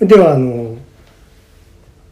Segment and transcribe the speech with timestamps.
[0.00, 0.76] ではあの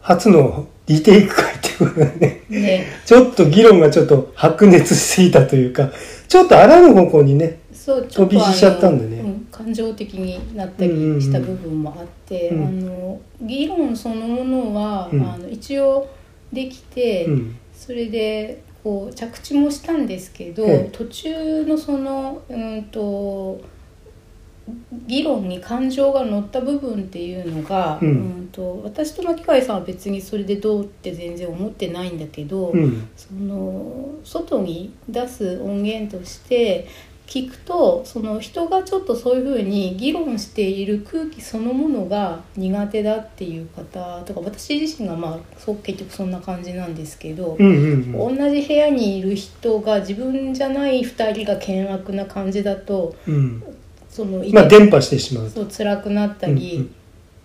[0.00, 2.86] 初のリテイク会っていうことでねね。
[3.04, 5.90] ちょっと議論がちょっと白熱しすぎたというか
[6.28, 9.22] ちょっとあらぬ方向にねそうちょっと飛び火しちゃったんでね。
[9.50, 10.90] 感情的になったり
[11.20, 12.66] した部分もあって、うんうん。
[12.66, 15.22] あの議論そのものは、うん。
[15.22, 16.08] あの一応
[16.52, 17.58] できて、うん。
[17.74, 20.90] それでこう着地もしたんですけど、ええ。
[20.92, 23.60] 途中のそのうんと
[25.06, 28.08] 議論に感情が乗った部分っていうのが、うん。
[28.08, 33.08] うんと私と巻貝さんは別にそれでどうって全然思ってないんだけど、うん。
[33.16, 36.86] その外に出す音源として
[37.26, 48.36] 聞くとその人がちょっとそういうふうに議論している空気そのものが苦手だっていう方とか私自身がまあそう結局そんな感じなんですけど、うんうんうん。
[48.36, 53.62] 同じ部屋にいる人が自分じゃない2人が険悪な感じだとうん
[54.12, 56.94] そのまあ伝播してしまうそう辛くなったり、うんうん。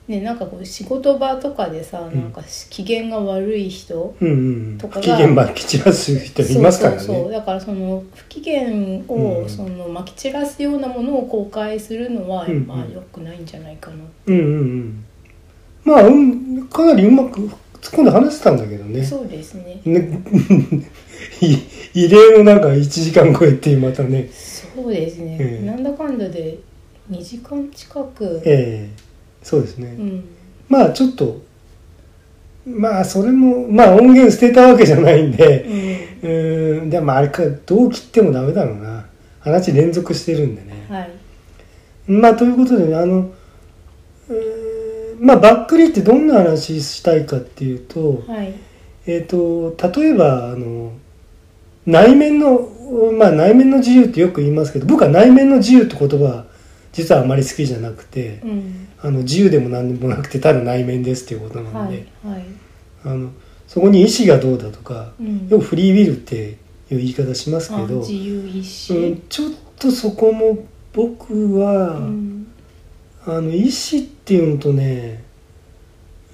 [0.07, 2.13] ね、なんかこう仕事場とかでさ、ん。
[2.13, 4.31] なんか機嫌が悪い人うんう
[4.75, 6.99] んとかが期限まき散らす人いますからね。
[6.99, 8.63] そうそうだからその不機嫌
[9.07, 12.67] を、うんそのまき散らすようなものを公開するのは、うんうん。
[12.67, 13.97] まあ良くないんじゃないかな。
[14.25, 15.05] うんうんうん。
[15.85, 17.49] まあ、うん、かなりうまく突っ
[17.99, 19.01] 込んで話してたんだけどね。
[19.03, 19.79] そうですね。
[19.85, 20.21] ね
[21.41, 21.57] い
[21.93, 24.29] 異例のなんか1時間超えっていうまたね
[24.77, 25.65] そうですね、ええ。
[25.65, 26.59] なんだかんだで
[27.09, 28.89] 2時間近く、ええ。
[29.41, 30.23] そうですね、うん。
[30.69, 31.41] まあちょっと
[32.67, 35.65] まあそれもまあ音源捨てたわけじゃないんで
[36.21, 36.89] うん。
[36.91, 39.07] でもあれかどう切ってもダメだろうな。
[39.39, 40.85] 話連続してるんでね。
[40.89, 41.11] はい。
[42.07, 43.31] まあということでねあの
[44.29, 45.25] うーん。
[45.25, 48.53] まあばっくりってどんな話したいかっていうとはい。
[49.07, 50.91] えっ、と例えばあの
[51.85, 52.69] 内面の
[53.17, 56.45] まあ内面の自由ってよく言いますけど僕は内面の自由って言葉は
[56.91, 58.87] 実はあまり好きじゃなくてうん。
[58.99, 62.43] あの自由でも何でもなくてただ内面ですっていうことなんはで、いはい。
[63.05, 63.29] あの
[63.67, 65.47] そこに意志がどうだとかうん。
[65.47, 66.35] よくフリーウィルって
[66.89, 72.47] いう言い方しますけあど、自由意志、うん、ちょっとそこも僕は、うん。
[73.27, 75.21] あの意志っていうのとね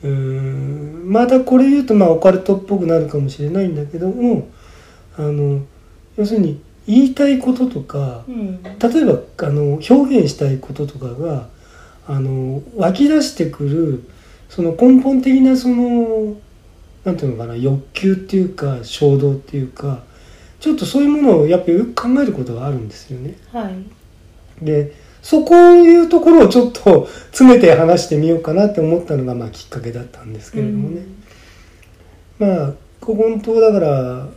[0.03, 4.47] うーんまたこれ言うとまあオカルトっぽくなるかもしれないんだけども
[5.17, 5.61] あの
[6.17, 11.47] 要するに言いたいこととかうん例えばあの表現したいこととかが
[12.07, 14.03] あの湧き出してくる
[14.49, 16.35] その根本的なその
[17.05, 20.03] なんていうのかな欲求っていうか衝動っていうか
[20.59, 23.35] ちょっとそういうものをやっぱりよく考えることがあるんですよね。
[23.51, 23.73] はい
[24.63, 31.01] でそこいうところをちょっと詰めて話してみようかなって思ったのがまあきっかけだったんですけれどもね。
[32.39, 34.27] まあここのとこだから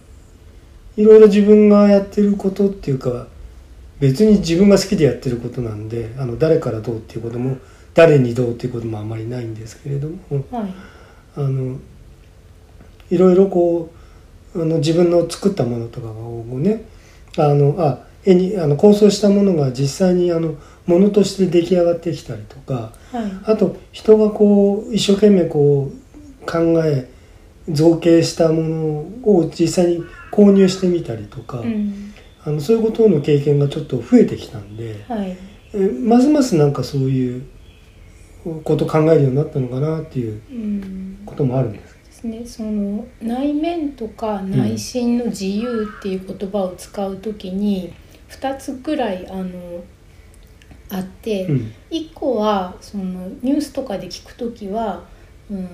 [0.97, 3.27] いろいろ自分がやってることっていうか
[4.01, 7.57] 別に自分が好きでやってることなんであの誰からどうっていうことも
[7.95, 10.17] 誰にどうっていうこともあまりないんですけれども
[10.51, 10.75] はい。
[11.37, 11.79] あの
[13.11, 13.93] いろいろこ
[14.55, 16.84] うあの自分の作ったものとかをね
[17.37, 23.33] あのあ絵にあの構想したものが実際にあのものとして出来上がってきたりとかはい。
[23.45, 27.11] あと人がこう一生懸命こう考え
[27.69, 28.77] 造形したもの
[29.25, 32.13] を実際に購入してみたりとか、うん。
[32.45, 35.37] あのそういうことの経験がちょっと増えてきたんで、はい。
[35.75, 37.47] えますますなんかそういう
[38.65, 41.19] ことを考えるようになったのかなっていううん。
[41.27, 41.97] こともあるんです。
[42.05, 47.93] ですね、その内面とか内心の自由っていう言葉を使うときに
[48.31, 49.85] 2つくらいあの
[50.91, 51.73] あって、うん。
[51.91, 55.05] 1個はそのニュースとかで聞くときは
[55.51, 55.69] うん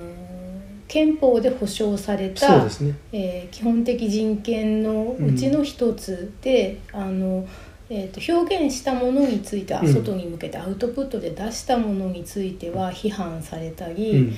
[0.92, 2.70] 憲法で保障されたね。
[3.14, 7.46] えー基本的人権のうちの一つで、あの
[7.88, 9.92] えー、と表現したものについてはうん。
[9.92, 14.34] 外に向けてアウトプットで出したものについては批判されたうり、ん、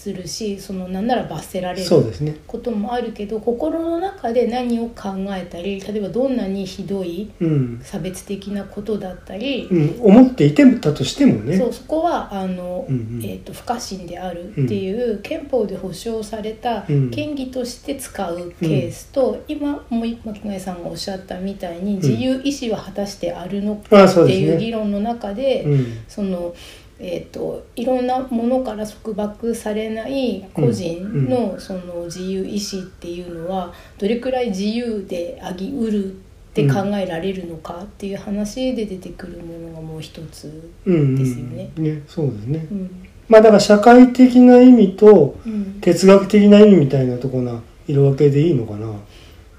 [0.00, 2.36] するしそのなんなら罰せられるそうですね。
[2.46, 11.56] こともあるけど心の中で何を考えたり例えばどんなにひどいうん、差別的なことだったり、うん、思っていてたとしてもね。
[11.58, 13.20] そうそこはあの、うんうん。
[13.22, 17.10] えー、と不可侵であるっていう憲法で保障されたうん。
[17.10, 25.64] 権利として使うケースと、今も牧貝さんがおっしゃったみたいに自由意志は果たしてあるのあかっていう議論の中で。
[25.64, 26.54] うん、その
[27.02, 36.16] えー、といろんなものから束縛されない個人のその自由意志っていうのはどれくらい自由であぎうるっ
[36.52, 40.72] て考えられるのかっていう話で出てくるものがもう一つ。
[40.84, 42.74] うん、うん、ですよねね、そうですねう。
[42.74, 48.92] んまあだから社会的な意味とうん哲学的な意味みたいなところな色分けでいいのかな。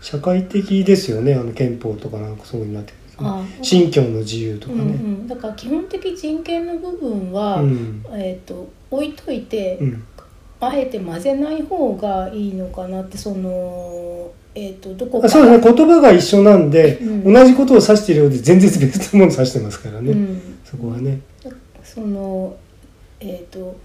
[0.01, 1.35] 社会的ですよね。
[1.35, 2.93] あの憲法とかなんかそうになって
[3.61, 4.81] 信教の自由とかね。
[4.81, 8.03] うんうん、だから基本的人権の部分は、うん。
[8.11, 10.03] えー、と置いといて、うん。
[10.59, 15.27] あえて混ぜない方がいいのかなってその、えー、とどこか。
[15.27, 15.73] あそうですね。
[15.73, 17.33] 言葉が一緒なんで、うん。
[17.33, 21.21] 同じことを指しているようで全然別のものを指してますからね、うん、そこはね。
[21.83, 22.55] その
[23.19, 23.77] えっ、と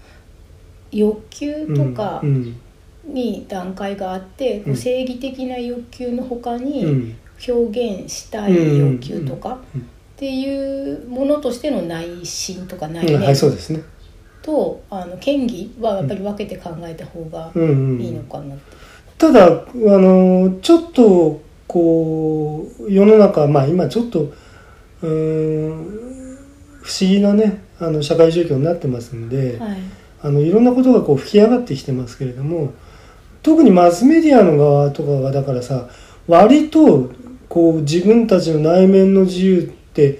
[0.91, 2.59] 欲求とかうん。
[3.05, 4.75] に段階があって、うん。
[4.75, 6.65] 正義的な欲求の他うん。
[6.65, 7.15] に
[7.47, 13.83] 表現したい欲求とかうんっていうものとしての内心とか内うんはいそう面ですね。
[14.41, 18.77] とあの権利はやっぱり分けて考えた方がいいのかなって。
[19.19, 26.37] ただあのちょっとこう世の中まあ今ちょっとうーん
[26.81, 29.77] 不思議なねあの社会状況になってますんで、はい
[30.19, 32.73] あのいろんなことがこう吹き上がってきてますけれども
[33.43, 35.87] 特にマスメディアの側とかがだからさ
[36.27, 37.11] 割と
[37.57, 40.19] こう自分たちの内面の自由って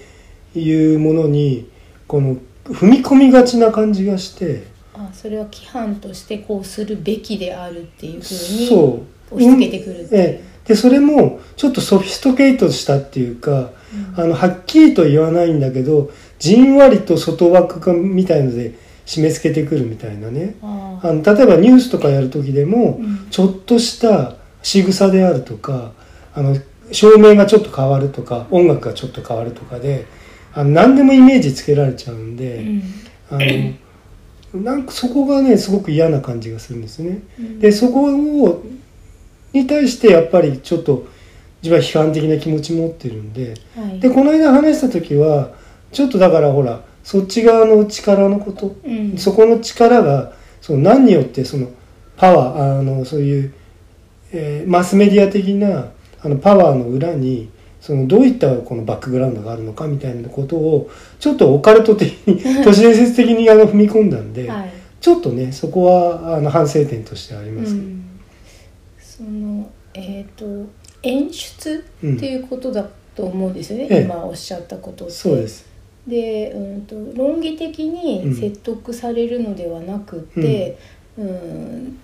[0.55, 1.69] いうものに
[2.07, 4.63] この踏み込みがちな感じがして
[4.95, 10.21] あそれは規範としてこうするべきであるっていうふうに押し付けてくるっていう。
[10.21, 10.43] ええ。
[10.69, 13.69] でそれもちょっとソフィストケイトしたっていうか
[14.17, 14.23] うん。
[14.23, 18.73] あのはっきりと言わないんだけどじんわりと外枠がみたいので
[19.05, 20.55] 締め付けてくるみたいなね。
[20.63, 21.01] あ。
[21.03, 23.27] あの例えばニュースとかやる時でも、うん。
[23.29, 25.91] ちょっとした仕草であるとか
[26.33, 26.57] あの
[26.91, 30.05] 照明がちょっと変わるとか音楽がちょっと変わるとかで
[30.53, 32.83] あの何でもイメージつけられちゃうんで、うん。
[33.29, 33.37] あ
[34.53, 37.19] のなんかそこがねすごく嫌な感じがするんですね。
[37.39, 37.59] うん。
[37.59, 38.63] でそこを
[39.53, 41.07] に対してやっぱりちょっと
[41.61, 43.99] 自分は批判的な気持ち持ってるんではい。
[43.99, 45.51] でこの間話した時は
[45.91, 49.17] ちょっとだからほらそっち側の力のことうん。
[49.17, 51.69] そこの力がその何によってその
[52.15, 53.53] パワーあのそういう、
[54.31, 55.91] えーマスメディア的な
[56.21, 57.49] あのパワーの裏に
[57.79, 64.71] そのどういったこのバックグラウンドがあるのかみたいなことをちょっとオカルト的に 都市伝説的にあの踏み込んだんで、はい。
[64.99, 68.01] ちょっとねそこはあの反省点としてありますうん。
[68.99, 70.45] そのえっ、と
[71.03, 72.15] 演出うん。
[72.17, 72.85] っていうことだ
[73.15, 74.01] と思うんですよね、ええ。
[74.01, 75.13] 今おっしゃったことって。
[75.13, 75.65] そうです。
[76.07, 80.77] で、うん、と論理的に説得されるのではなくて、
[81.17, 81.97] うん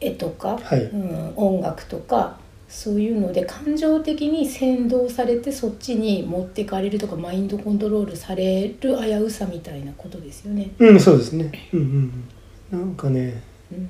[0.00, 0.82] 絵とか、はい。
[0.82, 10.70] うん、音楽とかそういうので感情的に先導されてそっちに持ってかれるとかマインドコントロールされる危うさみたいなことですよね。
[10.78, 11.50] うんそうですね。
[11.72, 12.26] うんうん
[12.72, 12.80] うん。
[12.80, 13.88] なんかねうん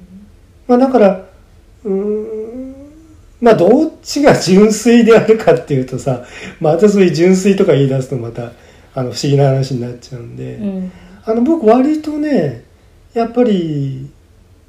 [0.69, 1.27] まあだから
[1.85, 2.75] うーん
[3.41, 6.25] まあどっちが純粋であるかっていうとさ
[6.61, 8.53] またそういう純粋とか言い出すとまた
[8.95, 10.93] あの不思議な話になっちゃうんで、うん
[11.29, 12.63] あの僕割とね
[13.13, 14.09] やっぱり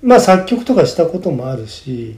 [0.02, 2.18] まあ作曲とかしたこともあるし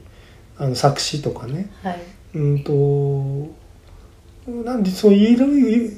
[0.59, 1.71] あの作詞とかね。
[1.81, 1.99] はい。
[2.35, 3.47] うんと
[4.63, 5.89] なんでそういろいろ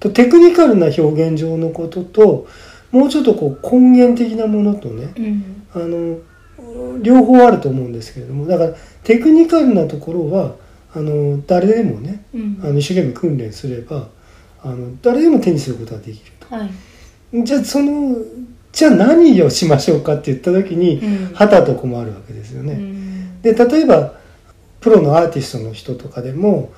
[0.00, 2.46] とテクニカルな表現上のことと
[2.90, 5.64] もうちょっとこう根源的なものとねうん。
[5.74, 6.18] あの
[7.00, 10.54] 両方あると思うんですけれどもだからテクニカルなところは
[10.94, 12.60] あの誰でもねうん。
[12.62, 14.08] あの一生懸命訓練すれば
[14.62, 16.68] あの誰でも手にすることができるはい。
[17.40, 18.16] とじゃあその
[18.72, 21.34] じゃあ何をしましょうかって言った時にうん。
[21.34, 22.72] はたと困るわけですよね。
[22.74, 23.01] うん
[23.42, 24.14] で例えば
[24.80, 26.72] プロのアーティストの人とかでも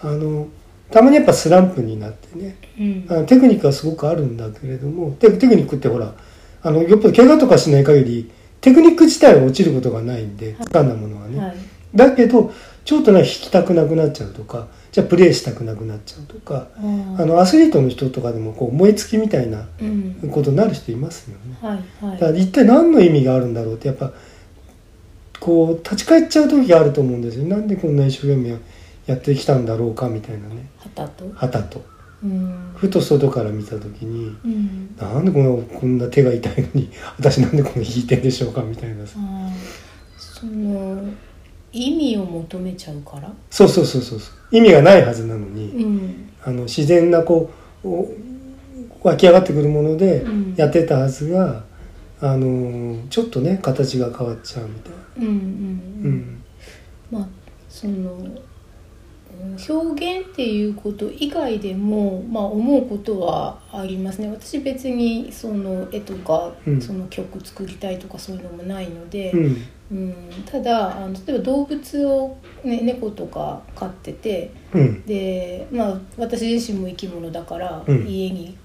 [0.00, 0.48] あの
[0.90, 3.06] たまにやっぱスランプになってねうん。
[3.08, 6.14] あのテクニックはすごくあるんだけれどもテテクニックってほら
[6.62, 8.30] あのよっぽど怪我とかしない限り
[8.60, 11.56] テクニック自体は落ちることがないんで掴んだものはね、はい。
[11.94, 12.52] だけど
[12.84, 20.30] ちょっとね弾きたくなくなっちゃうとかじゃあプレーしたくなくなっちゃうとかあーあのアスリートの人とかでもこう燃え尽きみたいなうん。
[20.30, 21.56] ことになる人いますよね。
[21.60, 22.18] はいはい。
[22.20, 24.12] だから一体何の意味があるんだろうってやっぱ
[25.46, 27.44] こう立ち返っちゃう時があると思うんですよ。
[27.44, 28.58] なんでこんな一生懸命
[29.06, 30.68] やってきたんだろうかみたいなね。
[30.76, 31.30] はたと？
[31.32, 31.84] はたと。
[32.24, 32.72] うん。
[32.74, 34.96] ふと外から見た時にうん。
[34.96, 39.20] なんでこのこんな手が痛いのに私なんでこの弾いてんでしょうかみたいなさ。
[40.18, 41.00] その
[41.72, 43.32] 意味を求めちゃうから？
[43.48, 44.56] そうそうそうそうそう。
[44.56, 46.30] 意味がないはずなのにうん。
[46.42, 47.48] あの自然なこ
[47.84, 48.12] うお
[49.04, 50.54] 湧き上がってくるものでうん。
[50.56, 51.64] やってたはずが、
[52.20, 54.98] あのちょっとね形が変わっちゃうみたいな。
[55.18, 55.30] うんう
[56.08, 56.42] ん
[57.10, 57.28] まあ
[57.68, 58.38] そのうん
[59.68, 64.28] 表現っていうこと以外でも、まあ、思うことはありますね。
[64.30, 66.80] 私別にその絵とか、うん。
[66.80, 69.62] その曲作りたいとかそういうのもないので、うん。
[69.90, 70.14] うん。
[70.46, 75.04] ただあの例えば動物を、ね、猫とか飼っててうん。
[75.04, 78.06] で、まあ、私自身も生き物だから、うん。
[78.06, 78.56] 家に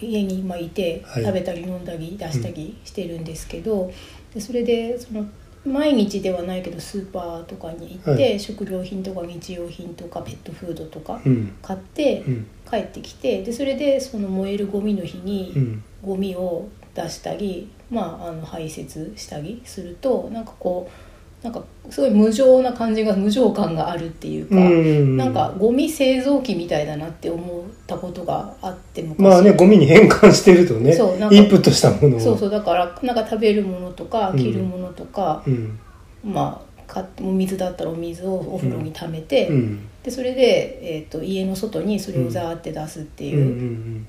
[0.00, 1.24] 家にまあいてはい。
[1.24, 3.90] 食べたり飲んだり出したりしてるんですけど、
[4.32, 5.26] でそれでその
[5.64, 11.54] 毎日ではないけどスーパーとかに行って、は食料品とか日用品とかペットフードとかうん。
[11.62, 12.46] 買ってうん。
[12.70, 15.82] 帰ってきてでそれでその燃えるゴミの日うにん。
[16.02, 21.13] ゴミを出したり、まあ、あの排泄したりするとなんかこう
[21.44, 25.18] なんかすごい無情な感じが無情感があるっていうか、うん。
[25.18, 29.20] なんかゴミ製造機みたいだなって思ったことがあって昔。
[29.20, 32.20] まあねゴミに変換してるとねそうなんかインプットしたものを。
[32.20, 35.78] そうそうだからなんか食べるものとかうん着るものとか、うん。
[36.24, 39.86] まあ買っ水だったらお水をお風呂に溜めて、うん。
[40.02, 44.06] でそれで、えー、と家の外にそれをザーって出すっていう、んうん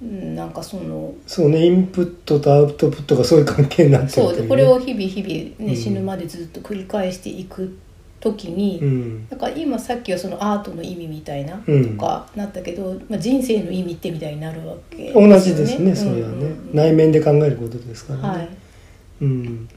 [0.00, 5.76] なんかそのそうねインプットとアウトプットがそういう関係になってるそうといねでこれを日々日々、ねうん。
[5.76, 7.76] 死ぬまでずっと繰り返していく
[8.20, 9.26] 時に、うん。
[9.28, 11.96] なんか今さっきはそのアートの意味みたいなうん。
[11.96, 15.96] とかなったけど、まあ、人生の意味ってみたいになるわけ同じですね。
[15.96, 16.32] それはね、うん。
[16.32, 18.48] うんうん内面で考えることですからね、はい。
[19.22, 19.68] うん、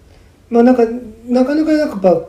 [0.52, 0.84] まあなんか
[1.28, 2.22] なかなかなんかやっぱ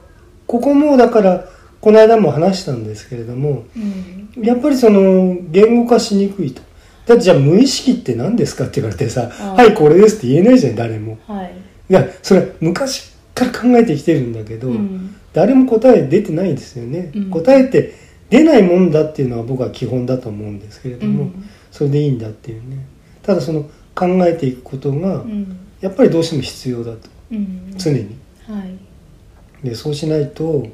[0.46, 1.44] ここもだから
[1.80, 4.42] この間も話したんですけれどもうん。
[4.42, 6.62] やっぱりその言語化しにくいと
[7.06, 11.18] だってじゃあ無意識って何ですかって言われてさ「ああはいこれです」って言えないじゃん誰も。
[11.26, 11.52] はい、
[11.90, 15.16] いやそれは昔から考えてきてるんだけど、うん。
[15.32, 17.30] 誰も答え出てないですよね、うん。
[17.30, 17.94] 答えって
[18.30, 21.44] 出ないもんだっていうのは僕は基本だと思うんですけれども、うん。
[21.71, 22.85] それでいいんだっていうね。
[23.23, 25.56] ただその考えていくことがうん。
[25.80, 27.09] やっぱりどうしても必要だと。
[27.32, 27.75] うん。
[27.76, 28.16] 常に。
[28.47, 29.66] はい。
[29.66, 30.66] でそうしないと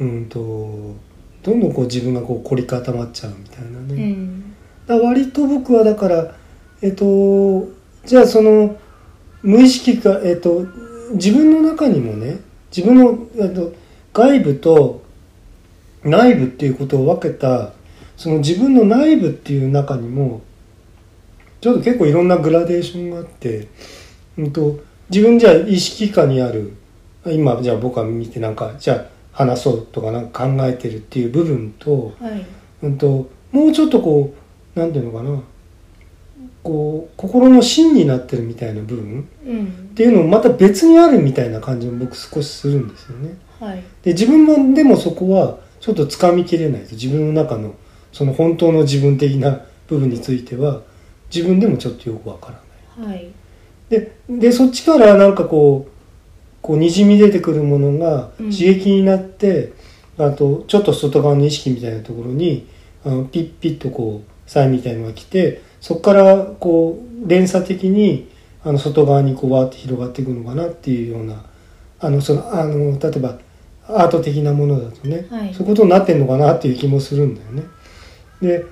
[0.00, 0.94] うんと
[1.42, 4.25] どんどんこう自分がこう凝り固まっちゃうみたいなうね、ん
[4.86, 6.34] だ割と僕はだから
[6.82, 7.68] えっと
[8.04, 8.76] じゃあその
[9.42, 10.66] 無意識かえっと
[11.12, 12.38] 自分の中にもね
[12.74, 13.72] 自分のえっと
[14.12, 15.02] 外部と
[16.04, 17.72] 内部っていうことを分けた
[18.16, 20.42] その自分の内部っていう中にも
[21.60, 23.68] ちょっと結構いろんなグラデーションがあって、
[24.38, 24.78] うん、と
[25.10, 26.72] 自分じゃあ意識下にある
[27.26, 32.46] 今じゃあ僕は見てなんかじゃあ話そうとかなんか考えてるっていう部分と,、はい。
[32.82, 34.45] うん、ともうちょっとこう
[34.76, 35.42] なんていうのかな。
[36.62, 39.64] こう心の芯になってるみたいな部分うん。
[39.66, 43.36] っていうのもまた別にあるみたいな感じも僕少しするんですよね。
[43.58, 43.82] はい。
[44.02, 47.74] で自分もでもそこはちょっと掴みきれないと自分の中の
[48.12, 50.82] その本当の自分的な部分については
[51.34, 52.52] 自分でもちょっとよくわか
[52.98, 53.16] らない。
[53.16, 53.30] はい。
[53.88, 55.90] ででそっちからなんかこう
[56.60, 58.50] こうにじみ出てくるものがうん。
[58.50, 59.72] 刺激になって、
[60.18, 62.66] あとちょっと外側の意識みたいなところに
[63.04, 68.28] あのピッピッとこうサインみたいなのが来てそこからこう連鎖的に
[68.64, 71.44] あの外側にこうわーって広がっていくのかなっていうような
[72.00, 73.38] あのそのあの例えば
[73.88, 77.62] アート的なものだとね、はいそういうことになってんのかなっていう気もするんだよね。
[78.42, 78.64] で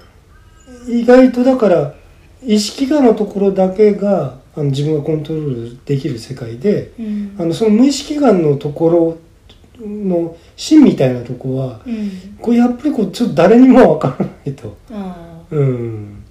[0.88, 1.94] 意外とだから
[2.42, 9.18] 意識下のところだけがあの自分がコントロールできる世界でうんあのその無意識眼のところ
[9.80, 14.76] の芯みたいなとこはうんこれやっぱりこうちょっと誰にもわからないと。
[15.50, 16.24] あうん、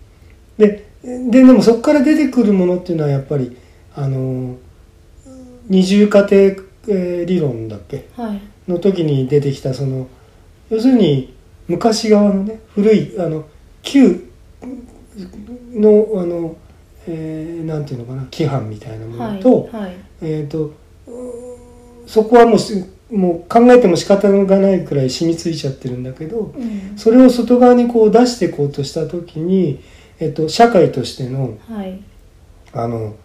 [0.58, 3.58] でででもそこから出てくるものっていうのはやっぱり
[3.96, 4.55] あの
[5.70, 8.08] 二重過程、えー理論だっけ？
[8.17, 8.41] あはい。
[8.67, 10.08] の時に出てきたその
[10.70, 11.34] 要するに
[11.67, 13.46] 昔側のね古いあの
[13.82, 14.29] 旧
[15.74, 15.89] の
[16.22, 16.55] あの、
[17.08, 26.98] えーなんていうのかな規範みたいなもはいのと,、はいえー、とうーそこはもうすもう考えても仕方がないくらい染みついちゃってるんだけどうん。
[26.98, 29.81] それを外側にこう出していこうとした時に、
[30.19, 32.00] えっと、社会としてのはい。
[32.74, 33.15] あの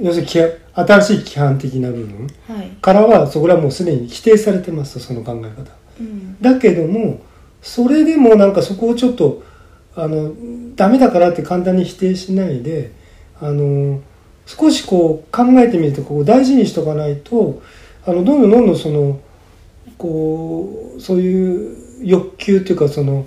[0.00, 0.28] 要するに
[0.74, 2.68] 新しい規範的な部分はい。
[2.80, 5.70] からはそこらはもうすでに否定されてますその考え方。
[6.00, 6.40] うん。
[6.40, 7.20] だけども
[7.62, 9.42] それでもなんかそこをちょっと
[9.96, 10.32] あの
[10.74, 12.92] ダメだからって簡単に否定しないで
[13.40, 14.00] あの
[14.46, 17.62] 少しこう考えてみるとこう大事にしとかないと
[18.06, 19.20] あのどんどんどんどんその
[19.98, 23.26] こうそういう欲求っていうかその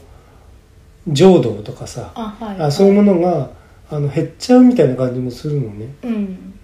[1.08, 2.62] 情動とかさあはい。
[2.62, 3.50] あそういうものが
[3.90, 5.96] あの減っちゃうみたいな感じもするのね。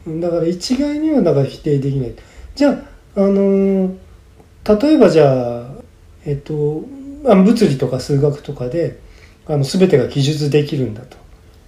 [0.05, 0.20] うん。
[0.20, 2.13] だから一概にはだから否定できない。
[2.55, 2.74] じゃあ、
[3.15, 3.96] あのー
[4.65, 5.67] 例えばじゃあ
[6.25, 6.86] えっと
[7.25, 9.00] あ物理とか数学とかで
[9.46, 11.17] あの全てが記述できるんだと。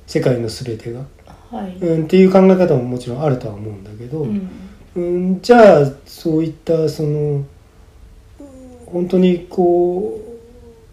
[0.08, 1.02] 世界の全てが、
[1.50, 1.76] はい。
[1.78, 4.50] うん、っていう考え方ももちろんあるとは思うんだけど、うん
[4.96, 7.46] うん、じゃあそういったその
[8.86, 10.22] 本当にこ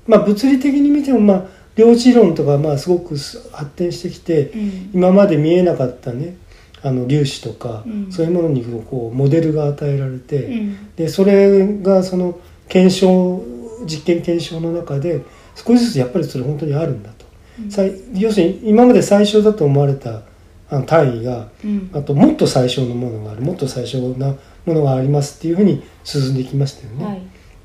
[0.06, 1.44] うまあ物理的に見てもまあ
[1.76, 3.16] 量子論とかまあすごく
[3.52, 4.90] 発展してきてうん。
[4.94, 6.36] 今まで見えなかったね
[6.82, 8.12] あの粒子とか、うん。
[8.12, 10.94] そういうものにこうモデルが与えられて、うん。
[10.96, 13.42] でそれがその検証
[13.86, 15.22] 実験検証の中で
[15.54, 17.24] 少しずつやっぱりそれ本当にあるんだと、
[17.58, 18.18] うん。
[18.18, 20.22] 要するに今まで最初だと思われた
[20.72, 21.90] あの単位がうん。
[21.92, 27.04] あともっと最小のものがあるもっと最小なものがありますっていうふうに進んできましたよね。
[27.04, 27.22] はい。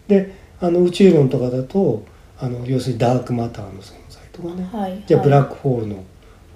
[0.09, 2.03] であの宇宙論とかだと
[2.37, 6.03] あの要するにダークマターの存在とかね、はいじゃあブラッククホールの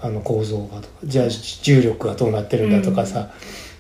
[0.02, 3.32] あの構造がとかじゃあ重力がどうなってるんだとかさ、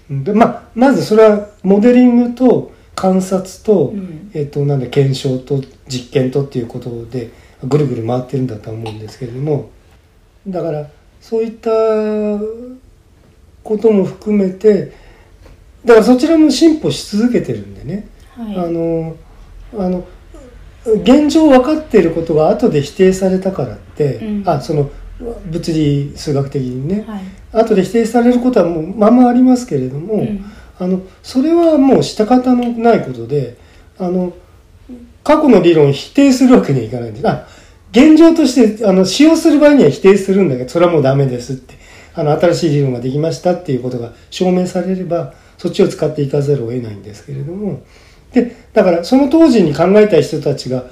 [0.09, 4.31] でまあ、まずそれはモデリングと観察と,、うん。
[4.33, 7.31] えっとなんだ検証と実験とっていうことで
[7.63, 9.69] ぐるぐる回ってるんだとは思うんですけれども。
[10.47, 10.87] だから
[11.21, 11.69] そういった
[13.63, 14.91] ことも含めて
[15.85, 18.57] だからそちらも進歩し続けてるんでね、はい。
[18.57, 19.15] あの
[19.73, 20.05] あの
[20.85, 24.49] 現状分かっていることが後で否定されたからって、うん。
[24.49, 24.89] あその
[25.45, 27.23] 物理数学的にね、はい。
[27.51, 30.45] 後で否定されることはもうままありますけれども、うん。
[30.79, 33.57] あのそれはもうした方のないことで
[33.99, 34.33] あの
[35.23, 37.27] 過去の理論を否定するわけにはいかないんです。
[37.27, 37.47] あ
[37.91, 41.75] 現状としてあの使用する場合には否定するんだけどそれはもうダメですって
[42.13, 47.81] あの新しい理論ができましたっていうことが証明されればそっちを使っていかざるを得ないんですけれども。
[48.33, 50.86] でだからその当時に考えた人たちが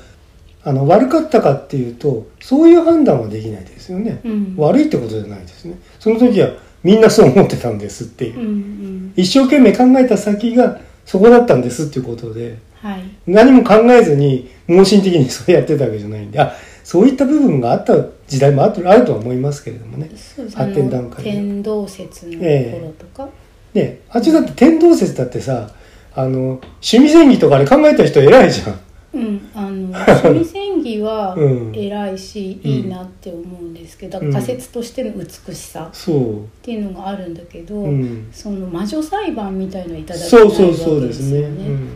[0.64, 4.56] あの悪かったかっていうとそういう判断はできないですよね、うん。
[4.58, 5.80] 悪いってことじゃないですね。
[6.00, 6.50] その時は
[6.84, 8.26] みんなそう思ってたんですって。
[8.26, 9.14] いううんうん。
[9.16, 12.58] 一生懸命考えた先がそこだったんですっていうことで。
[12.82, 13.04] はい。
[13.26, 16.54] 何も考えずに盲信的にそれやってたわけじゃないんであ
[16.90, 17.94] そういった部分があった
[18.28, 20.10] 時代もあるあるとは思いますけれどもね。
[20.16, 23.30] そうです発展段階天動説の頃とか、
[23.76, 25.70] ねあっちだって天動説だってさ
[26.16, 28.80] あの趣味戦技とかで考えた人偉いじゃん。
[29.14, 31.72] うん、あの 趣味戦技はうん。
[31.76, 32.72] 偉いし、うん。
[32.72, 34.34] いいなって思うんですけど、うん。
[34.34, 36.16] 仮説としての美しさそっ
[36.64, 41.90] ていうのがあるんだけど、う、うん、その魔女裁判みたいのはいただけないそうわけそうそうでね、ですすようん、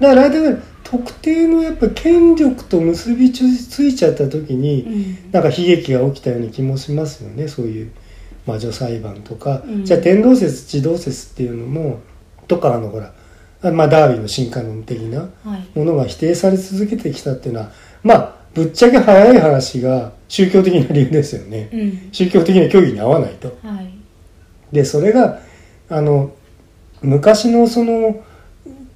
[0.00, 5.32] だからだから特定のやっぱ権力と結びついちゃった時に、うん。
[5.32, 7.48] なんか悲劇が起きたような気もしますよね。
[7.48, 7.92] そういう
[8.46, 9.84] 魔女裁判とか、うん。
[9.84, 12.00] じゃあ天動説地動説っていうのも
[12.46, 13.12] とかあのほら
[13.62, 15.78] あまあダーウィンの進化論的なはい。
[15.78, 17.72] ものが否定され続けてきたっていうのは
[18.04, 21.68] まあぶっちゃけ早い話が宗教的な理由ですよね。
[21.72, 22.08] うん。
[22.12, 23.58] 宗教的な教義に合わないと。
[23.64, 23.92] はい。
[24.70, 25.40] でそれが
[25.88, 26.32] あの
[27.02, 28.24] 昔のその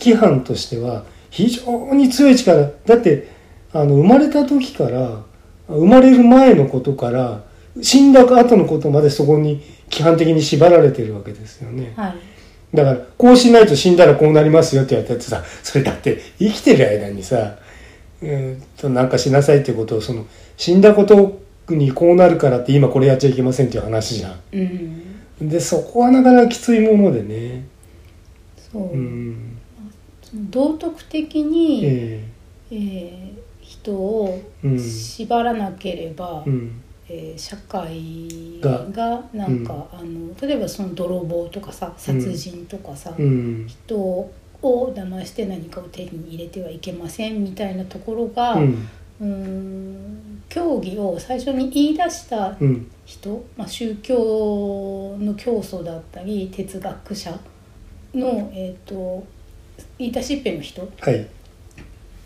[0.01, 2.71] 規範としては非常に強い力。
[2.87, 3.29] だって
[3.73, 5.23] あの生まれた時から
[5.69, 7.43] 生まれる前のことから
[7.81, 11.93] 死んだ後のことまでそこに規範的に縛られてるわけですよね。
[11.97, 12.17] はい。
[12.75, 17.57] だからこうしないと死んだらこうなりますよって言われたってさそれだって生きてる間にさ、
[18.23, 24.41] えー、となんかしなさいってことをその死んだことにこうなるからって今これやっちゃいけませんっていう話じゃん。
[24.53, 25.49] うん。
[25.49, 27.67] でそこはなかなかきついものでね。
[28.73, 29.60] そう、うん
[30.35, 32.25] 道徳的に、え
[32.71, 32.75] え。
[32.77, 36.83] ー人をうん縛らなければ、えうん。
[37.09, 43.67] えー社会ががなんか、あの例えばその泥棒とかさ殺人とかさ、うん。
[43.67, 44.31] 人を
[44.63, 48.89] 騙して何かを手に入れてはいけませんみたいなところが、ううん。
[49.21, 52.91] ーん教義を最初に言い出したうん。
[53.05, 57.33] 人、まあ、宗教の教祖だったり哲学者
[58.15, 59.25] の、えー、と
[60.01, 61.27] 言い出しっぺの人はい。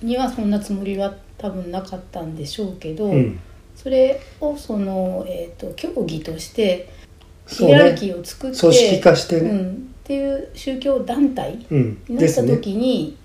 [0.00, 3.40] にはそんなつもりは多分なかったんでしょうけど、うん。
[3.74, 6.88] それをその、えー、と教義として
[7.48, 9.50] ヒエラルねキーを作って、組織化してね。
[9.50, 11.80] うん、っていう宗教団体うん。
[11.80, 12.52] になったですね。
[12.52, 13.16] 時に、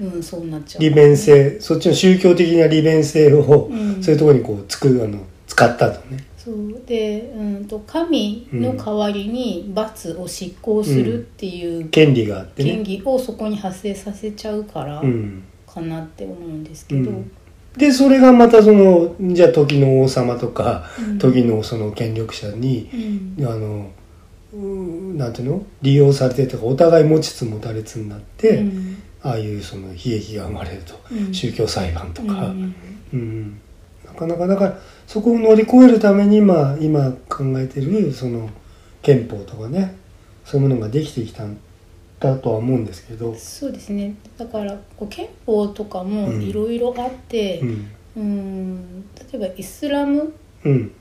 [0.00, 0.82] うん、そうなっちゃう。
[0.82, 1.60] 利便性。
[1.60, 4.02] そっちの宗教的な利便性をうん。
[4.02, 6.82] そういうところにこうつくあの使ったとねそう。
[6.86, 15.42] で、うん、と神の代わりに罰を執行するっていう権利があって権ね利をそこに発生させちゃうからうん。
[15.66, 17.30] かなって思うんですけど、うん。
[17.76, 21.18] でそれがまたそのじゃあ時の王様とかうん。
[21.18, 22.88] 時のその権力者に
[23.38, 23.46] うん。
[23.46, 23.90] あの
[24.54, 25.66] うんなんていうの？
[25.82, 29.02] 利用されてとかお互い持ちつ持たれつになって、うん。
[29.22, 31.34] ああいうその悲劇が生まれると、うん。
[31.34, 32.74] 宗教裁判とか、うん。
[33.12, 33.60] うん。
[34.06, 38.50] なかなかだからそこを乗り越えるために、まあ、今考えてるその
[39.00, 39.96] 憲法とかね
[40.44, 41.58] そういうものができてきたん
[42.20, 44.14] だとは思うんですけど、そうですね。
[44.36, 46.42] だからこう憲法とかもうん。
[46.42, 47.90] いろいろあって、うん。
[48.16, 50.92] うん例えばイスラムうん。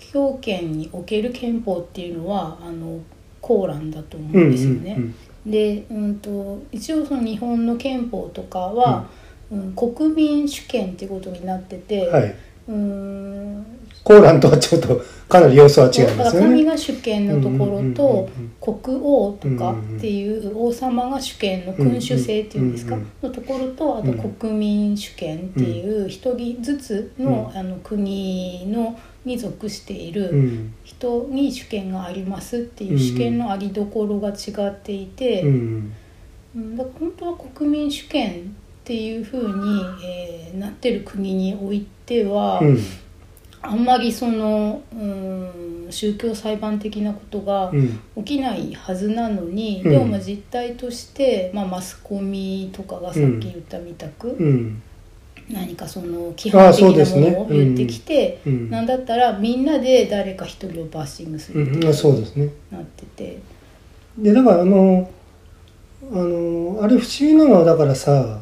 [0.00, 3.00] 教圏における憲法っていうのはあの
[3.40, 4.96] コーランだと思ううんんですよね。
[4.98, 5.14] うん
[5.50, 9.08] で、うん、と一応その日本の憲法とかは、
[9.50, 9.72] うん。
[9.74, 12.34] 国民主権っていうことになってて、はい
[12.68, 13.66] うん。
[14.04, 16.48] コーランとはちょっとかなり様子は違いますよね。
[16.48, 18.28] 神が主権のところと
[18.60, 22.96] 国王とかっていう王様が主権の君主制っていうんですか？
[23.20, 30.66] のところとあと国民主権っていう一人ずつのあの国のに属していうん。
[30.66, 38.44] る人に主権がありますっていう主権のありどころが違っていて、だから本当は国民主権っ
[38.84, 42.78] ていうふうに、えーなってる国においては、うん。
[43.62, 48.00] あんまりその、うん、宗教裁判的なことがうん。
[48.24, 49.90] 起きないはずなのに、うん。
[49.90, 54.82] でもまあ実態として、まあ、マスコミとかがさっき言ったみたく、うん。
[55.50, 58.70] 何かその規範的なものを言ってきて、うん。
[58.70, 62.50] なんだったらみんなで誰か一人をバッシングするってうん、そうですね。
[62.70, 63.38] なってて。
[64.18, 65.10] でだからあの
[66.12, 68.40] あのあれ不思議なのはだからさ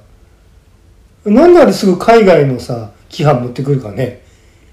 [1.24, 4.22] なんであれすぐ海外のさ規範持ってくるかね。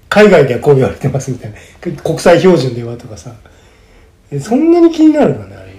[0.08, 2.02] 海外ではこう言われてますみたいな。
[2.02, 3.32] 国際標準ではとかさ。
[4.32, 5.72] えそんなに気になるかねあれね。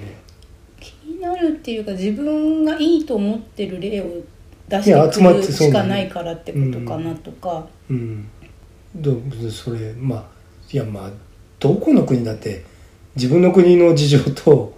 [0.79, 4.05] 気になるっていうか自分がいいと思ってる例を
[4.69, 8.27] 出してくるしかないからってことかなとか、うん。
[8.95, 9.19] ど
[9.51, 10.25] それまあ
[10.71, 11.11] いやまあ
[11.59, 12.63] どこの国だって
[13.15, 14.77] 自分の国の事情と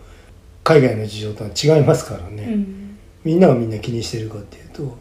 [0.63, 2.97] 海外の事情とは違いますからね、うん。
[3.25, 4.97] みんながみんな気にしてるかっていうと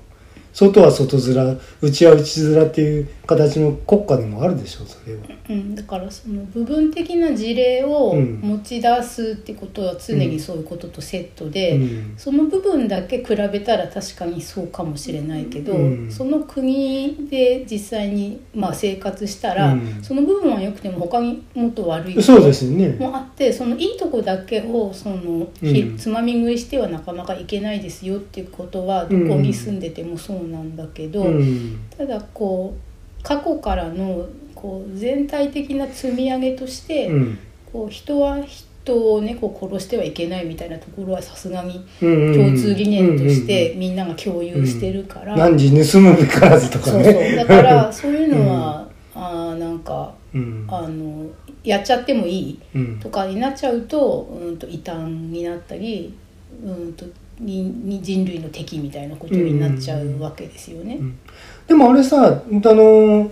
[0.54, 5.22] 外は外面内は内面っていう形の国家でもあるでしょうそれは。
[5.50, 22.90] うん、だからその部分的な事例を持ち出すってことは常にそういうこととセットで、うんその部分だけ比べたら確かにそうかもしれないけど、うんその国で実際にまあ生活したら、その部分は良くても他にもっと悪いそうですね。
[22.90, 31.80] もあってそのいいとこだけをその、ひうんつまみ食いしてはなかなかいけないですよっていうことはどこに住んでてもそうなんだけど、うん。
[31.96, 37.38] ただこう過去からのこう全体的な積み上げとして、うん。
[37.72, 47.12] こう人は人をねこう殺してはいけないみたいなところはさすがにうん共通理念としてみんなが共有してるから、何時盗むべからずとかそうそう。
[47.12, 47.36] ね。
[47.36, 50.66] だから そういうのは、あーなんかうん。
[50.68, 51.26] あの
[51.62, 53.00] やっちゃってもいいうん。
[53.00, 56.14] とかになっちゃうと,、うん、と異端になったり、
[56.64, 60.98] うん、とにに人類の敵みたいなことになっちゃうわけですよね。
[61.66, 63.30] でもあれさあの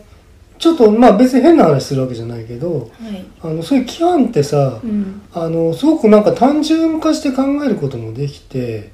[0.59, 3.25] ちょっとまあ別に変な話するわけじゃないけどはい。
[3.43, 5.23] あのそういう規範ってさ、うん。
[5.33, 8.93] あのすごくなんか単純化して考えることもできて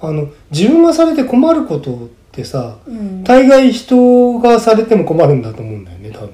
[0.00, 3.24] あの自分がされて困ることってさうん。
[3.24, 6.30] 大概人がされても困るんだと思うんだよね多分。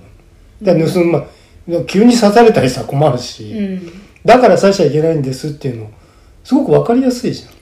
[0.62, 3.92] だから盗む、まあ、急に刺されたりさ困るし、うん。
[4.24, 5.90] だから刺しちゃいけないんですっていうの
[6.42, 7.53] すごく分かりやすいじゃん。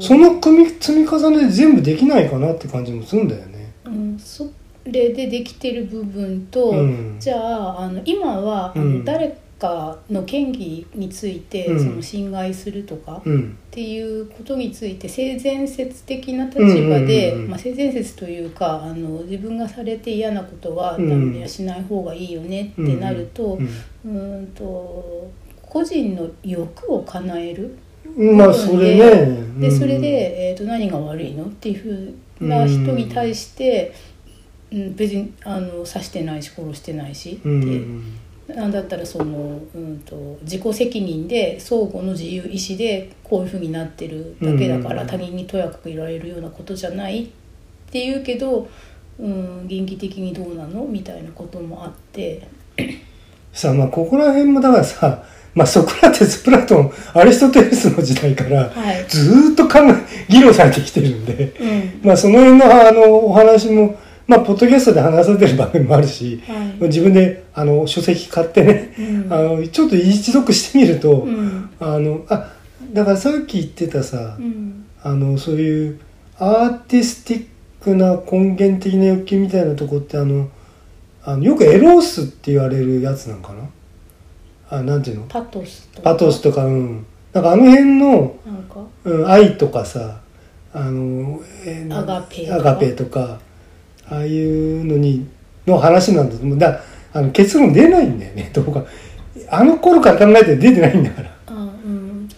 [0.00, 3.72] その組み積み重ねで全部できないかなって感じもするんだよね。
[3.84, 4.50] うん、そ
[4.84, 7.16] れでできてる部分と、うん。
[7.18, 9.04] じゃああの今はあの、うん。
[9.04, 11.78] 誰かの権利について、うん。
[11.78, 13.58] その侵害するとか、っうん。
[13.70, 21.08] ていうことについて性善説的な立場で、まあ、性善説というかあの自分がされて嫌なことはうん。
[21.08, 23.58] ダメやしない方がいいよねってなると,、
[24.04, 25.30] うん、と
[25.62, 27.76] 個人の欲を叶える。
[28.16, 29.00] うん、まあそれね。
[29.58, 29.78] でうん。
[29.78, 31.44] それで、えー、と何が悪いの？
[31.44, 33.94] っていうふうな人に対して、
[34.72, 45.08] うん、別にあの刺してないし殺してないしって、うんなんだったらその、うん、と自己責任で相互の自由意志でこういうふうになってるだけだから、うん。
[45.08, 47.28] 他人にとやかくいられるようなことじゃないっ
[47.90, 48.68] ていうけど、
[49.18, 50.84] うん、倫理的にどうなの？
[50.84, 52.46] みたいなこともあって。
[53.54, 59.04] さあまあここら辺もだからさ、まあ、ソクラテスプラトンアリストテレスの時代からはい。
[59.08, 62.08] ずーっと考え議論されてきてるんで、うん。
[62.08, 66.86] まあ、その辺のあのお話も、まあ、ポッドキャストで話されてる番組もあるし、はい。
[66.88, 69.32] 自分であの書籍買ってね、うん。
[69.32, 71.70] あのちょっと一読してみると、うん。
[71.78, 72.52] あのあ
[72.92, 74.86] だからさっき言ってたさ、うん。
[75.02, 76.00] あのそういう
[76.38, 77.46] アーティスティッ
[77.80, 80.48] クな根源的な欲求みたいなとこってあの
[81.22, 83.68] あのよくエロースって言われるやつなんかな？
[84.70, 85.26] あなんていうの？
[85.26, 86.10] パトスとか？
[86.12, 87.06] パトスとかうん。
[87.32, 88.80] なんかあの辺の、なんか？
[89.04, 90.20] うん、愛とかさ
[90.72, 92.54] あの、えーなアガペとか？
[92.54, 93.40] アガペとか
[94.08, 95.26] ああいうのに
[95.66, 96.58] の話なんだと思う。
[96.58, 96.80] だ
[97.12, 98.84] あの結論出ないんだよねどうか。
[99.50, 101.33] あの頃から考えて出てないんだから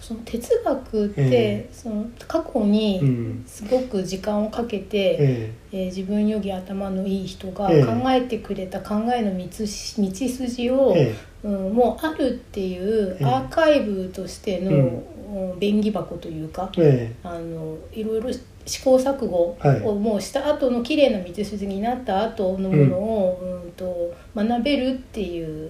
[0.07, 3.43] その哲学って、えその過去にうん。
[3.45, 5.77] すごく時間をかけて、ええ。
[5.77, 7.83] ー自分より頭のいい人がええ。
[7.83, 13.25] 考えてくれた考えの道筋を、えうん、もうあるっていうええ。
[13.25, 14.79] アーカイブとしての、うん。
[14.79, 17.15] うん便宜箱というかええ。
[17.21, 18.29] あのいろいろ
[18.65, 19.81] 試行錯誤はい。
[19.81, 23.71] をもうした後の綺麗な道筋になった後のものを、うん。
[23.73, 25.69] と学べるっていう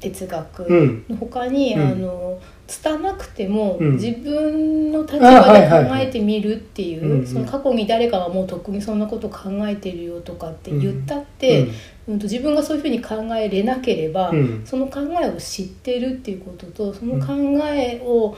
[0.00, 1.80] 哲学の他に、うん。
[1.80, 3.92] あの拙なくても、うん。
[3.94, 11.68] 自分の立あ場で考えてみるっていう、その過去に誰かがもうとっくにそんなこと考えてるよとかって言ったって、
[12.06, 12.18] うん。
[12.18, 14.62] と自分がそういうふうに考えれなければ、うん。
[14.66, 18.36] その考えを知ってるっていうこととその考えを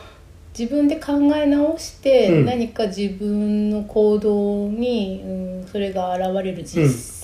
[0.56, 2.44] 自分で考え直して、うん。
[2.44, 6.82] 何か自分の行動に、うん、それが現れる実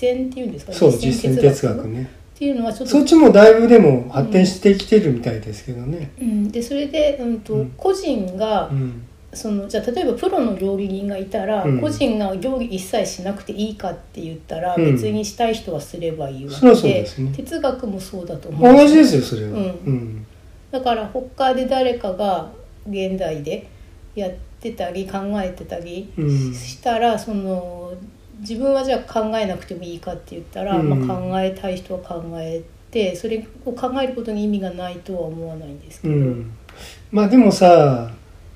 [0.09, 6.11] 践っていうんですかね、そう実践哲学ねっていうのはちょっとそっちもだいぶでも発展してきてるみたいですけどね。
[6.20, 7.70] うん、でそれで、うんとうん。
[7.79, 9.03] 個人が、うん。
[9.33, 11.81] そのじゃあ例えばプロの料理人がいたら、うん。
[11.81, 14.92] 個人が料理一切しなくていいかって言ったら、うん。
[14.92, 17.33] 別にしたい人はすればいいわそりゃそうけでですね。
[17.35, 18.77] 哲学もそうだと思う。
[18.77, 19.53] 同じですよそれは。
[19.53, 19.57] うん。
[19.57, 20.27] うん。
[20.70, 22.51] だから他で誰かが
[22.87, 23.66] 現代で
[24.14, 26.55] やってたり考えてたりうん。
[26.55, 27.94] したら、その
[28.40, 31.07] 自分はじゃあ考えなくてもいいかって言ったら、うん。
[31.07, 36.14] まあ、考えたい人は考えてそれを考えることに意味がないとは思わないんですけど。
[36.14, 36.53] うん、
[37.11, 38.11] まあでもさ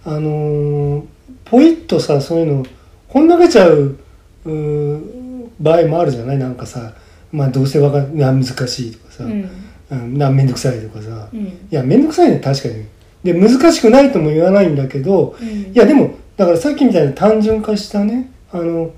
[0.05, 1.05] あのー
[1.45, 2.67] ポイッとさそういうの
[3.09, 3.97] ほんなけちゃう
[4.45, 6.39] 場合もあるじゃない？
[6.39, 6.93] なんかさ
[7.33, 9.51] まあどうせわかんな難しいとかさ、うん。
[9.91, 11.69] うん、な面倒くさいとかさ、いうん。
[11.71, 12.85] や面倒くさいね確かに。
[13.25, 15.49] で難しくないとも言わないんだけどうん。
[15.49, 18.91] いやでもだからさっきみたいな単純化したねあの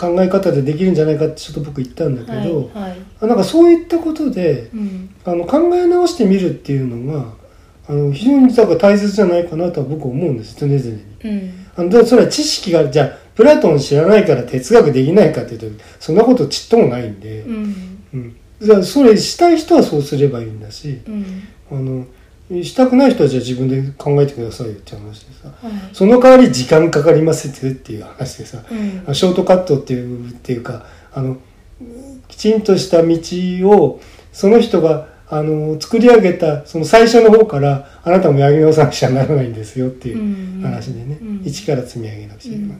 [0.00, 2.98] 考え方でできるんじゃないかってちょっと僕言ったんだけど、はいはい。
[3.20, 5.14] あなんかそういったことでうん。
[5.26, 7.34] あの考え直してみるっていうのが
[7.86, 11.04] あの非常にだから大切じゃないかなとは僕は思うんです常々に。
[11.24, 11.66] うん。
[11.76, 17.98] あのそれは知識がじゃあプラトン知らないから哲学できないかっていうとそんなことちっともないんで、うん。
[18.14, 18.36] うん。
[18.58, 21.42] じゃあそれしたい人はそうすればいいんだしうん。
[21.70, 22.06] あの
[22.64, 25.72] したくない人はじゃあ自分で考えてくださいよって話でさはい。
[25.92, 29.14] その代わり時間かかりますっていう話でさうん。
[29.14, 31.38] ショートカットっていうっていうかあの
[32.28, 34.00] きちんとした道を
[34.32, 41.42] その人があの作り上げたその最初の方からあなたも八木直さなくちゃならないんですよっていう話でね、うん。
[41.44, 42.78] 一から積み上げなくちゃいけない。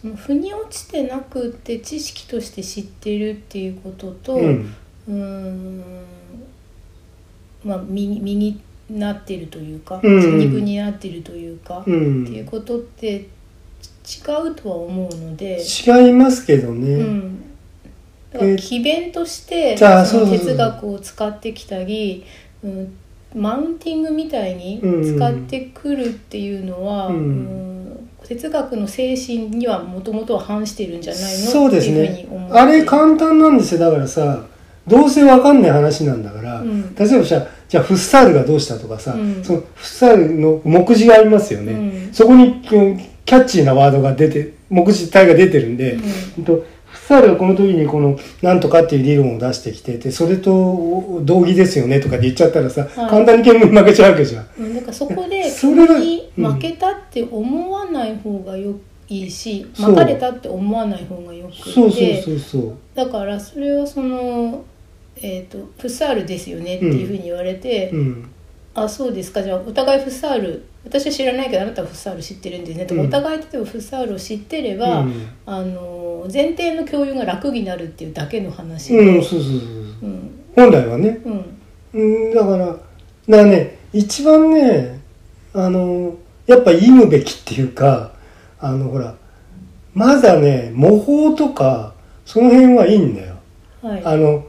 [0.00, 5.82] その腑に落ちてなくって知識として知ってるっていうこととううんーん
[7.64, 10.22] まあ身に身になってるというか、うん。
[10.22, 13.26] 血肉になってるというか、うっていうんことって違
[14.46, 17.40] うとは思うので、違いますけどね、うん、
[18.32, 22.24] だからえ詭弁としてじゃあその哲学を使ってきたり、
[22.62, 22.96] うん、
[23.34, 25.16] マウンティングみたいにうん。
[25.16, 27.16] 使ってくるっていうのは、うん。
[27.16, 27.78] うん
[28.26, 31.28] 哲学の精神にはもともとは反してるんじゃないの？
[31.50, 33.80] そうですっていうふうねあれ簡単なんですよ。
[33.80, 34.44] だからさ
[34.88, 36.94] どうせわかんない話なんだから、うん。
[36.94, 39.44] 例えばじゃあじゃあフッサールがどうしたとかさ、うん。
[39.44, 42.14] そのフッサールの目次がありますよね、うん。
[42.14, 42.96] そこにキャ
[43.40, 46.00] ッチーなワードが出て目次体が出てるんで、うん。
[46.44, 46.62] フッ
[47.06, 53.10] サールがこの時にこの「なんとか」っていう理論を出してきててそれと同義ですよねとかで言っちゃったらさ、はい。
[53.10, 54.46] 簡単に見負けちゃうわけじゃん。
[54.58, 55.44] うん、だからそこで
[56.00, 58.74] に負けたって思わない方がよ
[59.10, 61.70] いいし、負かれたって思わない方がよくて。
[61.70, 62.72] そうそうそうそう。
[62.94, 64.62] だからそれはその、
[65.22, 68.28] えーと「フッサールですよね」っていうふうに言われて「うん。
[68.74, 69.42] あそうですか。
[69.42, 73.08] じゃあお互いフッサール私は知らないけどあなたはフッサール知ってるんですね」とか、うん。
[73.08, 75.26] お互い例えばフッサールを知ってれば、うん。
[75.46, 79.20] あの前提の共有が楽になるっていうだけの話で、
[80.54, 81.20] 本来はね。
[81.24, 81.44] うん。
[81.94, 82.80] うんだからだか
[83.28, 85.00] らね一番ね
[85.54, 86.14] あの
[86.46, 88.12] やっぱ言うべきっていうか
[88.60, 89.14] あのほら
[89.94, 93.34] まだね模倣とかその辺はいいんだよ。
[93.82, 94.02] はい。
[94.04, 94.44] あの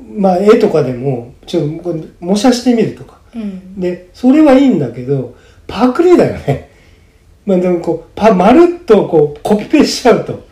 [0.00, 3.18] まあ絵とかでもちょっと模写してみるとか。
[3.34, 3.80] うん。
[3.80, 6.70] でそれはいいんだけどパクリだよね。
[7.46, 10.44] まあでもこうパまるっとこうコピペしちゃうと。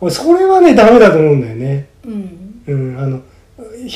[0.00, 1.86] 俺それはねダメだと思うんだよね。
[2.04, 2.62] うん。
[2.66, 3.20] うんあの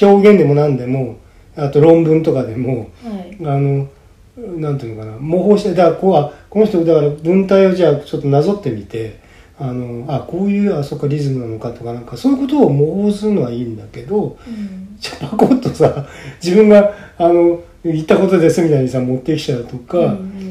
[0.02, 1.16] 表現でも何でも
[1.56, 3.36] あと論文とかでもはい。
[3.44, 3.88] あの
[4.36, 9.18] なんていうのかな模倣してだからこうあこの人だから文体をじゃあちょっとなぞってみて
[9.58, 14.96] あのあこういうあそっかリズムなのかとかなんかそういうことを模倣するのはいいんだけどうん。
[14.98, 16.06] じゃあパコッとさ
[16.42, 20.46] 自分があの言ったことですみたいにさ持ってきちゃうとか、うん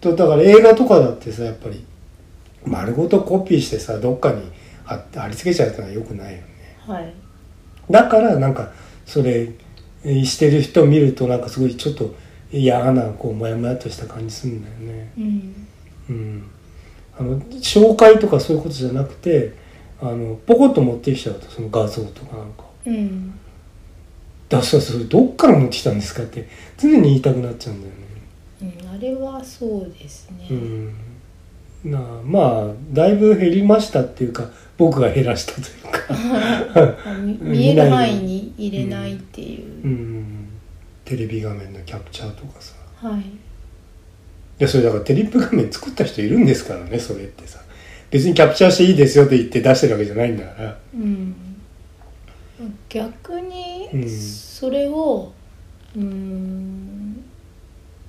[0.00, 1.84] とだから映画とかだってさやっぱり
[2.64, 4.42] 丸ごとコピーしてさどっかに
[4.84, 6.44] 貼り付けちゃうってのはよくないよね。
[6.86, 7.12] はい。
[7.90, 8.70] だからなんか
[9.04, 9.50] それ
[10.04, 12.14] えーしてる人を見るとなんかすごいちょっと
[12.52, 15.12] 嫌なこうモヤモヤっとした感じするんだよね。
[15.18, 15.66] うん。
[16.08, 16.50] うん、
[17.18, 19.54] あの紹介とかそういうことじゃなくて
[20.00, 23.34] あのポコッと持ってきちゃうとその画像とかなんかうん
[24.48, 28.06] 「だそうそれどっから持ってきたんですか?」って常に言いたくなっちゃうんだよね。
[28.62, 30.46] うん、あれはそうですね。
[30.50, 30.94] うん
[31.84, 36.96] なあまあだいぶ減りましたっていうか僕が減らしたというか、
[37.40, 39.86] 見える範囲に入れないっていう。
[39.86, 40.48] うん、
[41.04, 43.24] テレビ画面のキャプチャーとかさははいい
[44.58, 47.60] やそれだからテリップ画面作った人いるんですからねそれってさ。
[48.10, 50.78] 別にキャプチャーしていいですよって言って出してるわけじゃないんだから。
[50.94, 51.34] うん。
[52.88, 54.08] 逆にうん。
[54.08, 55.32] それを
[55.94, 57.24] うーん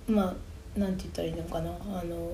[0.08, 0.36] ま
[0.76, 1.72] あなんて言ったらいいのかな。
[1.72, 2.32] あの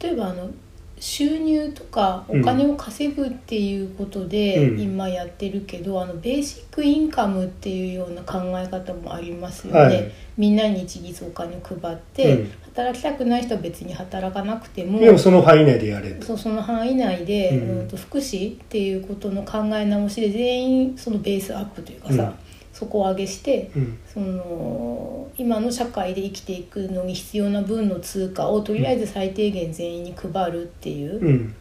[0.00, 0.50] 例えばあの
[0.98, 4.80] 収入とかお金を稼ぐっていうことでうん。
[4.80, 10.12] 今やってるけど、あのベーシックインカムっていうような考え方もありますよね、はい。
[10.36, 12.50] みんなに一律お金を配って、うん。
[12.76, 16.26] 働きたくない人は別に働かなくてもでもその範囲内でやれと。
[16.26, 22.45] そうその範囲内で、ううんんと福祉っていうことの考え直しで全員そのベースアップというかさ、うん
[22.78, 23.98] 底上げしてうん。
[24.06, 31.54] その今の社会で生きていくのに必要な分の通貨をとりあえず最低限全員に配るっていう、っうん。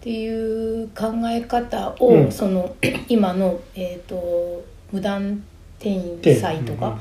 [0.00, 2.32] ていう考え方を、うん。
[2.32, 2.74] その
[3.08, 5.42] 今の、えー、と無断
[5.78, 6.98] 転で載とか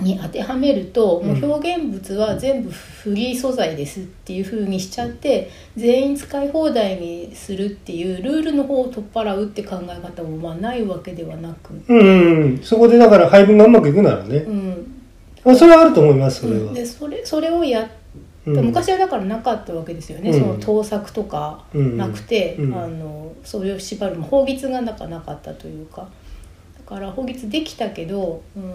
[0.00, 1.40] に当てはめると、うん。
[1.40, 12.58] もう表現物は全部フリー素材ですっていう風にしちゃって全員使い放題にするっていうルールの方を取っ払うって考え方もまあないわけではなく、うんうんうん。
[12.58, 14.38] そこでだから配分がうまくいくならね。
[14.38, 14.94] うん。
[15.44, 17.88] あそれはあると思いますそれは、でそれそれをや
[18.46, 20.40] 昔はだからなかったわけですよね、うん。
[20.40, 26.02] その盗作とかうんなくて、うんあのそれを縛るも法律がなかなかったというか。
[26.02, 26.08] だ
[26.86, 28.74] から法律できたけど、うん、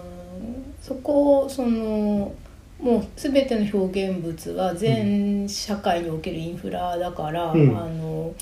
[0.80, 2.32] そこをその
[2.80, 7.76] もう全ての表現物は全社会におけるインフラだから、うん。
[7.76, 8.34] あの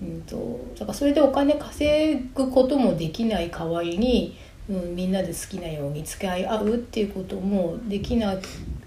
[0.00, 4.38] うんとだからそれでお金稼ぐこともできない代わりに、
[4.70, 8.34] うん、みんなで好きなように使い合うっていうこともできな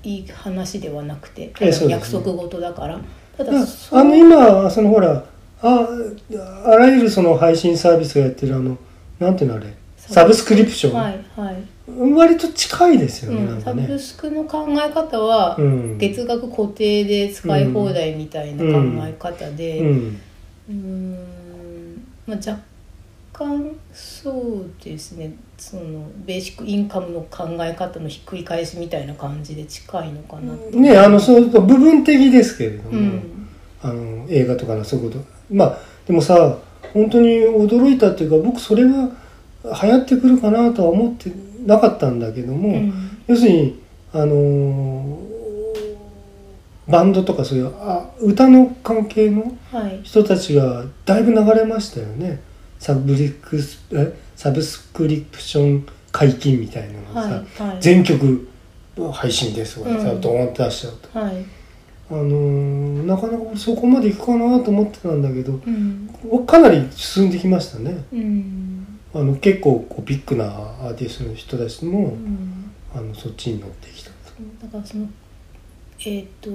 [0.03, 1.91] い話ではなくて、ええそうですね。
[1.95, 2.97] 約束事だから。
[3.37, 5.25] ただあの今そのほら
[5.61, 5.87] あ
[6.65, 8.77] あらゆるその配信サービスがやってるあの
[9.19, 9.80] なんていうのあれ？
[10.11, 11.55] サブスクリプション、はいはい、
[12.13, 13.87] 割と近いですよね、うん、ね。
[13.87, 15.97] ブスクの考え方は、うん。
[15.97, 19.79] 月額固定で使い放題みたいな考え方で
[20.69, 21.17] うん。
[22.27, 22.59] まあ、若
[23.33, 25.33] 干そうですね。
[25.57, 33.47] そのベーシックインカムの考え方のひっくり返しみたいな感じで近いのかなねあのそう部分的ですけれども、うん。
[33.81, 35.25] あの映画とかのそういうこと。
[35.49, 36.57] まあでもさ
[36.93, 39.09] 本当に驚いたっていうか僕それは
[39.63, 41.31] 流行ってくるかなとは思って
[41.65, 42.93] なかったんだけども、うん。
[43.27, 43.79] 要するに
[44.13, 45.31] あのー
[46.87, 49.99] バンドとかそういうあ歌の関係のはい。
[50.03, 52.41] 人たちがだいぶ流れましたよね。
[52.79, 57.81] サブリクスえサブスクリプション解禁みたいなのがさ、はいはい。
[57.81, 58.47] 全曲
[59.13, 60.21] 配信ですとかさ、うん。
[60.21, 61.19] ドーンって出しちゃうと。
[61.19, 61.45] はい。
[62.09, 66.09] あのーなかなかそこまでいくかなと思ってたんだけどうん。
[66.45, 68.03] かなり進んできましたね。
[68.11, 68.80] うん
[69.13, 72.71] あの結構こうビッグなアーティストの人たちも、うん。
[72.93, 74.15] あのそっちに乗ってきたと。
[74.61, 75.07] だからその
[76.05, 76.49] えっ、と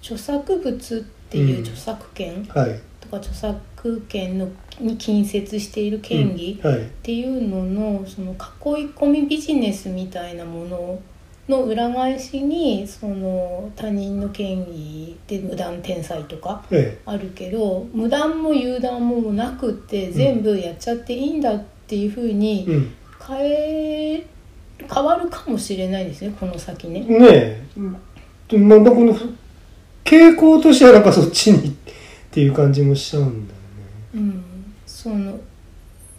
[0.00, 4.48] 著作物っていう著作権はい、とか著作権の
[4.80, 11.00] に近接している権利っていうののその囲い込みビジネスみたいなもの
[11.48, 22.94] の裏返しにその他人の権利で無断転載とかえあるけど無断も有断もなくって全部やっちゃっていいんだっていうふうえにうん。
[23.26, 24.26] 変え
[24.92, 27.00] 変わるかもしれないですねこの先ね。
[27.00, 27.62] ねえ。
[27.76, 28.68] うん。
[28.68, 29.14] まあ、だこの
[30.04, 31.72] 傾向としてはなんかそっちにっ
[32.30, 33.64] ていう感じもしちゃうんだよね。
[34.14, 34.44] うん、
[34.86, 35.38] その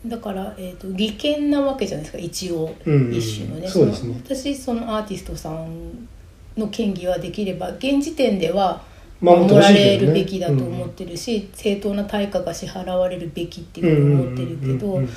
[0.05, 3.67] だから、えー、と利権なわけじゃないですか一応、うん一種のね。
[3.67, 4.09] そうですね。
[4.09, 6.07] の私そのアーティストさん
[6.55, 8.83] の権利はできれば現時点では
[9.21, 15.09] 守られるべきだと思ってるし、正当な対価が支払われるべきっていうふうに思ってるけど、うんうんうんうん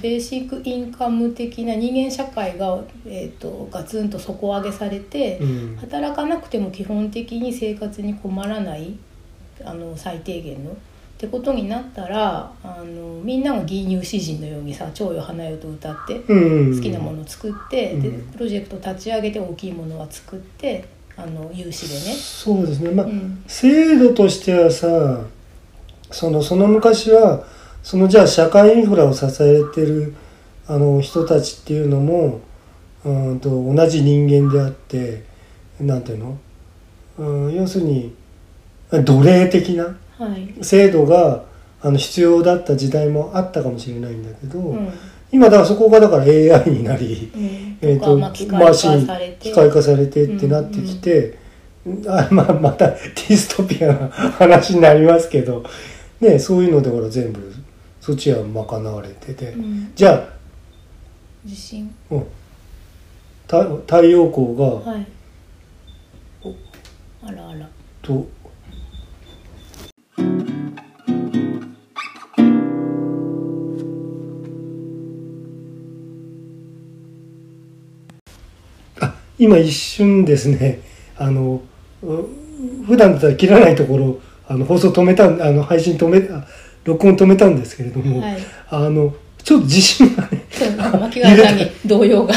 [0.00, 5.76] ベーシックインカム的な人間社会が、えー、とガツンと底上げされて、うん。
[5.76, 8.96] 働かなくても基本的に生活に困らない
[9.64, 10.70] あの最低限の。
[10.70, 10.74] っ
[11.18, 18.22] てことになったらあのみんなが義乳詩人のようにさ「蝶よ花よ」と歌って好きなものを作って、でうん。
[18.32, 20.84] プロジェクト立ち上げて大きいものは作って
[21.16, 22.16] あの有志でね。
[22.16, 22.90] そうですね。
[22.90, 23.42] まあ、うん。
[23.46, 25.20] 制度としてはさ
[26.10, 27.44] そのその昔は
[27.82, 30.14] そのじゃあ社会インフラを支えてる
[30.66, 32.40] あの人たちっていうのも
[33.04, 35.24] うんと同じ人間であって
[35.80, 36.38] なんていうの、
[37.18, 38.14] うん、要するに
[38.90, 40.64] 奴隷的なはい。
[40.64, 41.44] 制度が
[41.80, 44.92] あの必要だった時代もあったかもしれないんだけど、うん。
[45.32, 47.78] 今だからそこがだから AI になり、うん。
[47.80, 49.36] えーとかまあ機械化されて。
[49.40, 51.38] 機械化されてってなってきて、
[52.06, 55.64] あまあ、またディストピアな話になりますけど、
[56.20, 57.52] ね、そういうのでほら全部
[58.02, 59.92] そっちは賄われてて、うん。
[59.94, 60.28] じゃあ
[61.44, 62.26] 地震もう
[63.46, 65.06] た太陽光が、はい。
[67.22, 67.68] あらあら。
[68.02, 68.26] と
[79.00, 80.80] あ今一瞬ですね
[81.16, 81.62] あの
[82.02, 82.06] う
[82.84, 86.44] 普段だったら切らないところあの放送止めたんあの配信止めあ
[86.84, 88.38] 録音止めたんですけれども、はい。
[88.68, 92.34] あのちょっと地震がねそう牧原さんに動揺が、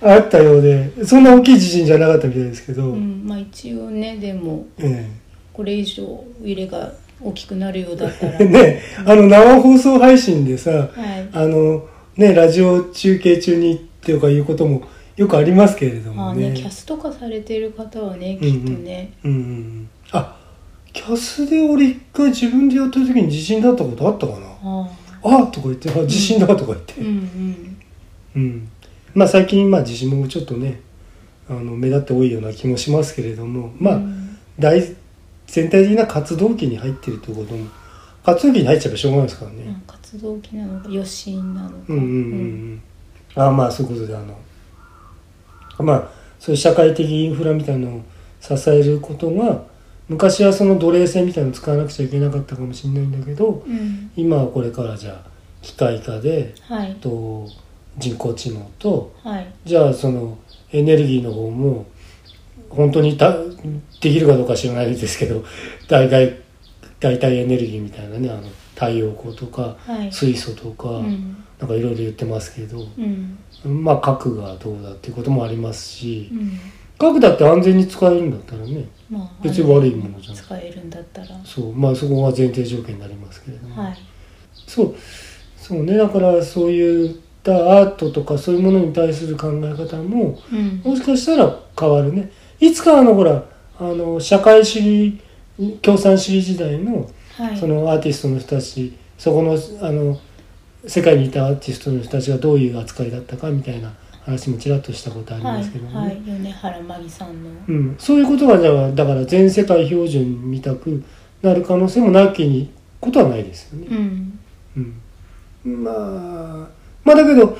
[0.00, 5.10] あったようでそんな大きい地震じゃなかったみたいですけど、うん、まあ一応ねでもえ
[5.52, 8.38] これ以上揺れが大きくなるようだったら。
[8.38, 10.90] え ねあの生放送配信でさはい。
[11.32, 11.86] あの
[12.16, 14.82] ねラジオ中継中にとかいうことも
[15.16, 16.40] よくありますけれどもね。
[16.42, 19.88] まあねキャスト化されてる方はねきっとね、うんうんうん。
[20.12, 20.37] あ
[20.98, 24.48] キャスで俺一回自分でやった時に地震だったことあったかな？
[25.22, 25.46] ああ。
[25.46, 26.94] とか言ってあ地震だとか言って。
[26.98, 27.78] あうんうん。
[28.34, 28.68] うん、
[29.14, 30.80] まあ最近まあ地震もちょっとね
[31.48, 34.36] あの目立って多いような気もしますけれどもまあ、うん。
[34.58, 34.82] 大
[35.46, 37.68] 全体的な活動期に入ってるということも
[38.24, 41.76] 活動期に入っちゃえばしょうがないですからね、うん活動期なのか余震なのか。
[41.90, 42.14] うんうんうんう
[42.74, 42.82] ん。
[43.36, 44.36] ああまあそういうことであの
[45.84, 46.08] まあ
[46.40, 48.02] そういう社会的インフラみたいなのを
[48.40, 49.62] 支えることが
[50.08, 54.10] 昔はその奴隷制みたいなの使わなくちゃいけなかったかもしれないんだけどうん。
[54.16, 55.30] 今はこれからじゃあ
[55.62, 56.94] 機械化ではい。
[56.96, 57.46] と
[57.98, 59.46] 人工知能とはい。
[59.64, 60.38] じゃあその
[60.72, 61.86] エネルギーの方も
[62.70, 65.44] 本当にたできるかどうか知らないですけど
[65.88, 66.36] 大概
[67.00, 68.42] 代替エネルギーみたいなねあの
[68.74, 70.12] 太陽光とかはい。
[70.12, 71.36] 水素とか、うん。
[71.58, 73.82] なんかいろいろ言ってますけど、うん。
[73.82, 76.52] まあ核がどうだっていうこともありますしうん
[76.98, 81.28] 核だって安全に使えるんだったらねまあ別に悪いものじゃない使えるんだったら。
[81.44, 83.98] そうまあそこが前提条件になりますけれども、はい。
[84.66, 84.94] そう
[85.56, 85.96] そうね。
[85.96, 90.82] だからそういったアートとかそういうものに対する考え方もうん。
[90.84, 92.30] もしかしたら変わるね。
[92.60, 93.44] いつかあのほら
[93.78, 95.20] あの社会主義
[95.80, 97.56] 共産主義時代のはい。
[97.56, 100.18] そのアーティストの人たちそこのあの
[100.86, 103.92] 世界にいたアーティストの人たちがどういう扱いだったかみたいな
[104.28, 107.50] 話もちらっとしたことありはいますけどもね、はい米原真紀さんの。
[107.66, 111.02] うん、そういうことがじゃあだから全世界標準みたく
[111.40, 112.70] なる可能性もなきに
[113.00, 113.86] ことはないですよね。
[113.90, 114.40] うん。
[115.66, 116.68] うん、まあ
[117.04, 117.56] まあだけど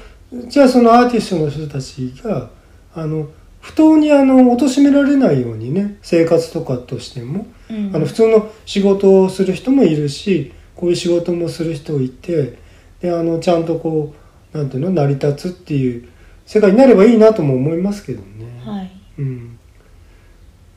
[0.46, 2.50] じゃあそのアーティストの人たちが
[2.94, 3.28] あの
[3.60, 7.90] 不当にあの貶められないようにね生活とかとしても、うん。
[7.94, 12.58] あの普通の仕事をする人もいるしこういう仕事もする人いて
[13.00, 14.14] であのちゃんとこ
[14.52, 16.08] うなんていうの成り立つっていう
[16.48, 18.26] 世界になればいいなとも思いますけどね。
[18.64, 19.58] はいうん、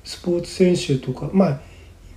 [0.04, 1.60] スポーツ選手とかまあ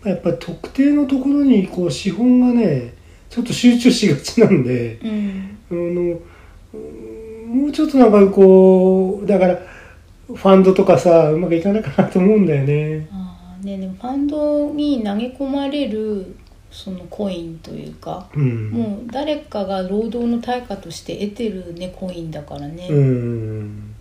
[0.03, 2.95] 今やっぱり特定のところにこう資本がね
[3.31, 6.21] ちょっと集中しがちなんでうんあの
[6.75, 9.55] うんもうちょっとなんかこうだから
[10.27, 13.09] ファンドとかさうまくいかないかなと思うんだよね。
[13.13, 16.35] あーねでもファンドに投げ込まれる
[16.75, 23.95] そのコインというかうん、もう誰かが労働の対価として得てるねコインだからね、うん。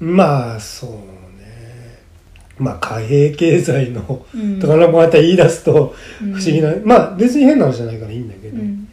[0.00, 1.98] まあそうね。
[2.58, 4.58] まあ貨幣経済のうん。
[4.58, 6.32] とかまた言い出すとうん。
[6.32, 8.88] 不思議な、まあ別に変な話じゃないからいいんだけど、うん。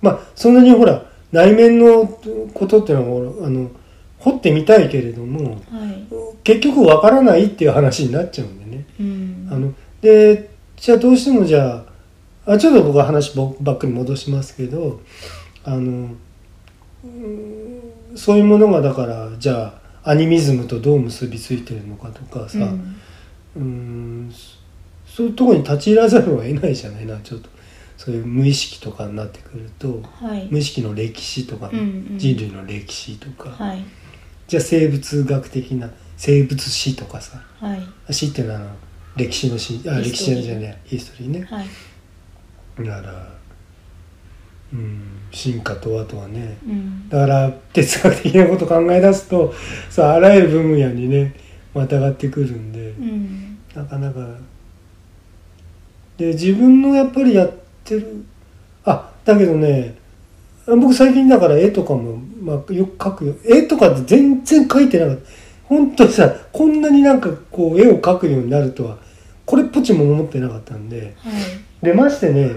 [0.00, 3.68] まあそんなにほら内面のことっていうのはあの
[4.20, 6.06] 掘ってみたいけれどもはい。
[6.44, 8.86] 結局わからないっていう話になっちゃうんでね。
[9.00, 9.48] うん。
[9.50, 11.93] あのでじゃあどうしてもじゃあ
[12.46, 15.00] あちょっと僕は話ばばっかり戻しますけど
[15.64, 16.10] あの
[17.04, 17.74] うん
[18.14, 19.74] そういうものがだからじゃ
[20.04, 22.96] あアニミズムとどう結びついてるのかとかさ、うん。
[23.56, 24.32] うん
[25.06, 27.48] そそういうところに立ち入らざるを得ないじゃないなちょっと。
[27.96, 30.48] そういう無意識とかになってくるとはい。
[30.50, 32.18] 無意識の歴史とか、うんうん。
[32.18, 33.84] 人類の歴史とか、はい。
[34.46, 38.12] じゃあ生物学的な生物史とかさはい。
[38.12, 38.60] 史っていうのは
[39.16, 41.46] 歴史の史あ歴史じゃないヒストリーね。
[41.48, 41.66] はい
[42.78, 42.84] だ。
[42.84, 43.34] から
[44.72, 45.00] うん。
[45.30, 46.58] 進化とあとはね。
[46.66, 47.08] うん。
[47.08, 49.54] だから哲学的なこと考え出すと
[49.90, 51.34] さあらゆる分野にね
[51.74, 53.58] またがってくるんで、うん。
[53.74, 54.26] なかなか。
[56.16, 57.52] で自分のやっぱりやっ
[57.84, 58.24] てる。
[58.84, 59.96] あだけどね
[60.66, 63.34] 僕最近だから絵とかも、まあ、よく描くよ。
[63.44, 65.22] 絵とかって全然描いてなかった。
[65.64, 68.98] 本当にさこんなになんかこう絵を描くようになるとは
[69.46, 71.14] これっぽっちも思ってなかったんで。
[71.18, 72.56] はいでましてね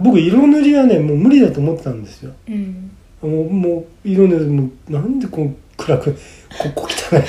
[0.00, 2.32] 僕色塗りはねもう無理だと思ってたんですよ。
[2.48, 2.90] うん。
[3.20, 6.12] もうもう色塗りもうなんでこう暗く
[6.74, 7.22] ここ汚い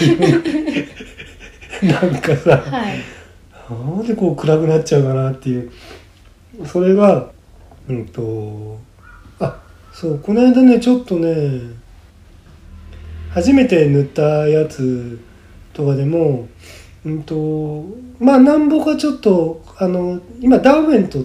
[1.82, 3.00] 色 なんかさはい。
[3.70, 5.72] なんでこう暗くなっちゃうかなっていう。
[6.66, 7.32] それが
[7.88, 8.80] うんと
[9.40, 9.62] あ
[9.94, 11.62] そうこの間ねちょっとね
[13.32, 15.20] 初めて塗ったやつ
[15.74, 16.48] とかでも
[17.06, 17.86] うんと
[18.20, 21.24] まあなんぼかちょっとあの今ダーウェンと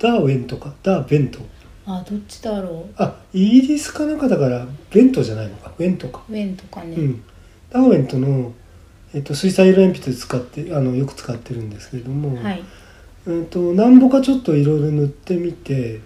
[0.00, 1.38] ダーウェンとかダーベント。
[1.86, 5.72] あどっちだろあイギリスかなんかだからベントじゃないのか。
[5.78, 6.22] ウェントか。
[6.28, 7.22] うウェンとかね、うん。
[7.68, 8.52] ダーウェントの、
[9.12, 12.62] えっと、水彩色鉛筆使ってあのよく使ってるんですけれども、はい。
[13.26, 16.00] うんとなんぼかちょっといろいろ塗ってみて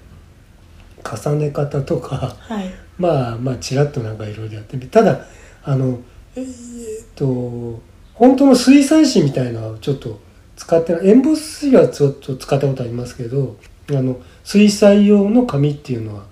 [1.04, 2.70] 重ね方とかはい。
[2.98, 4.88] まあまあちらっとなんかいろいろやってみて。
[4.88, 5.26] ただ
[5.62, 6.00] あの
[6.34, 7.80] えーっと
[8.14, 10.20] 本当の水彩紙みたいなのはちょっと
[10.56, 11.08] 使ってない。
[11.08, 13.56] エンボス紙はちょっと使ったことありますけど
[13.90, 16.24] あの水彩用の紙っていうのは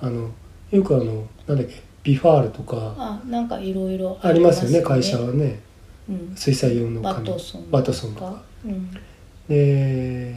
[0.00, 0.30] あの
[0.70, 5.60] よくあのなんだっけビファールとかあなんかいろいろありますよね会社はね。
[6.08, 7.28] うん、水彩用のバ紙
[7.70, 8.42] バトソンとか。
[8.64, 8.90] うん。
[9.48, 10.34] で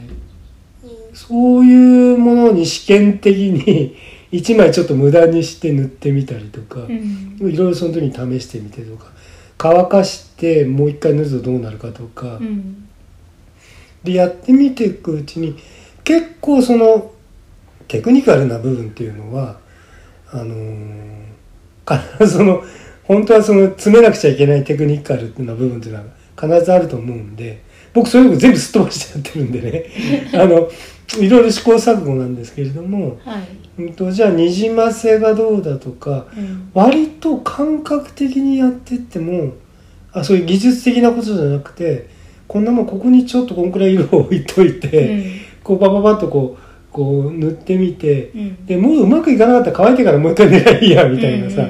[1.12, 3.96] そういうものに試験的に
[4.30, 7.36] 一枚ちょっと無駄にして塗ってみたりとか、うん。
[7.40, 9.12] いろいろその時に試してみてとか
[9.56, 12.88] 乾かしてもう一回塗るとどうなるかとか、うん。
[14.02, 15.56] でやってみていくうちに
[16.04, 17.12] 結構その
[17.88, 19.58] テクニカルな部分っていうのは
[20.30, 21.24] あのー
[21.86, 22.62] 必ずその
[23.04, 26.04] 本当はその詰めなくちゃいけないテクニカルな部分っていうのは
[26.40, 29.84] 必ずあると思うんで僕そういうの全部すっ飛ばしてやってるんでね。
[30.34, 30.68] あの
[31.20, 33.38] いろいろ試行錯誤なんですけれども、は
[33.78, 36.70] い、うん、とじゃあにじませがどうだとかうん。
[36.72, 39.52] 割と感覚的にやってっても
[40.12, 42.08] あそういう技術的なことじゃなくて
[42.48, 45.24] こんなもんここにちょっとこんくらい色を置いといて、
[45.64, 48.66] こうバババッとこうこう塗ってみてうん。
[48.66, 51.62] でもううまくいかなかったら乾いてからもう一回塗りゃいいやみたいなさ、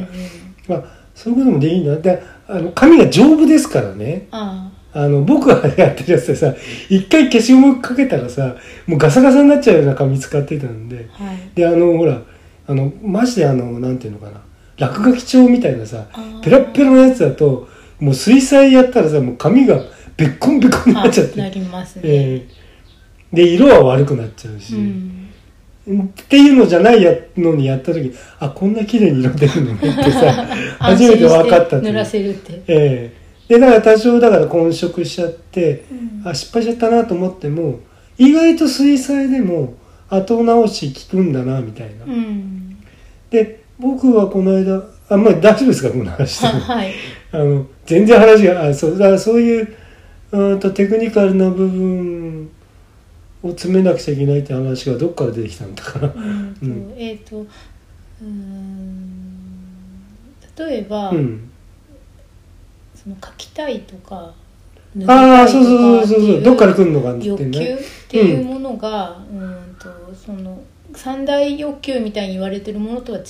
[0.69, 0.85] まあ、
[1.15, 4.29] そういうこともできるんだであの紙が丈夫ですからね。
[4.31, 5.09] ああ。
[5.09, 6.55] の僕がやってるやつでさ
[6.91, 11.09] 一回消しゴムかけたらさもうガサガサになっちゃうような紙使ってたんで。
[11.19, 11.37] あはい。
[11.55, 12.21] であのほら
[12.67, 14.43] あのマジであのなんていうのかな。
[14.77, 16.07] 落書き帳みたいなさ
[16.43, 17.69] ペラッペラのやつだと
[18.01, 19.81] もう水彩やったらさもう紙が
[20.17, 21.41] べっこんべっこんになっちゃって。
[21.41, 22.64] あなりますね、ええ
[23.35, 25.21] で色は悪くなっちゃうし、うん
[25.87, 30.47] っていうのじゃないやのにやった時あこんな綺麗に色出るのねってさ
[30.79, 33.13] 初めて分かったってらせるって、え
[33.49, 33.49] え。
[33.49, 35.95] でだから多少だから混色しちゃってう
[36.27, 36.29] ん。
[36.29, 37.81] あ失敗しちゃったなと思っても
[38.17, 39.75] 意外と水彩でも
[40.09, 42.79] 後直し効くんだなみたいな、うん。
[43.29, 46.47] で僕はこの間あまあ大丈夫ですかこの話。
[46.47, 46.95] は はい。
[47.31, 49.69] あの全然話があそうだからそういう
[50.33, 52.49] うんとテクニカルな部分
[53.45, 56.09] を詰めなくちゃいけないって話がどっから出てきたんだかな。
[56.09, 56.95] うんとうん。
[56.97, 59.45] えっ、とうーん
[60.57, 61.51] 例えば、うん。
[62.95, 64.33] その書きたいとか
[65.07, 67.79] ああそうそうそうそうどっから来るのかって欲求ねっ
[68.09, 70.63] ていうものが、うん、とその
[70.95, 73.23] 三大欲求みたいに言われてるものとは違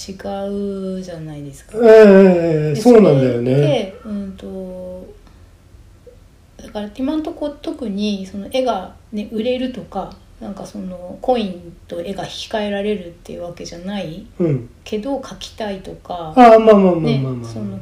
[0.99, 1.79] うじゃないですか。
[1.83, 3.55] ええええでそうなんだよね。
[3.55, 4.53] でうんとだ
[6.75, 14.69] から今んとこ特にその絵が、ね、売れるとかなんかそのコインと絵が引き換えられるっていうわけじゃないうん。
[14.83, 16.35] けど描きたいとか、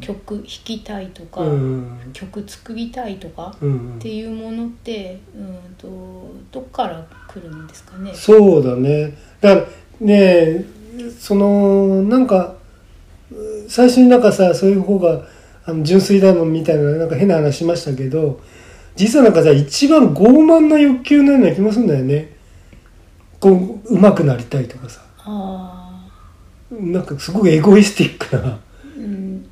[0.00, 5.88] 曲弾きたいとか、うん曲作りたいとかうんっていうものってうんと
[6.52, 8.12] どっから来るんですかね？
[8.14, 9.16] そうだね。
[9.40, 9.66] だから
[10.06, 10.64] ね
[11.18, 12.54] そのなんか
[13.66, 15.26] 最初になんかさそういう方が
[15.64, 18.40] あの純粋だのみたいななんか変な話しましたけど
[18.94, 22.32] 実はなんかさ一番傲慢な欲求のような気もするんだよね。
[23.40, 25.00] こう上手くなりたいとかさ。
[25.18, 26.08] あ
[26.70, 28.58] なんかすごくエゴイスティックな。
[28.96, 29.46] ーうん。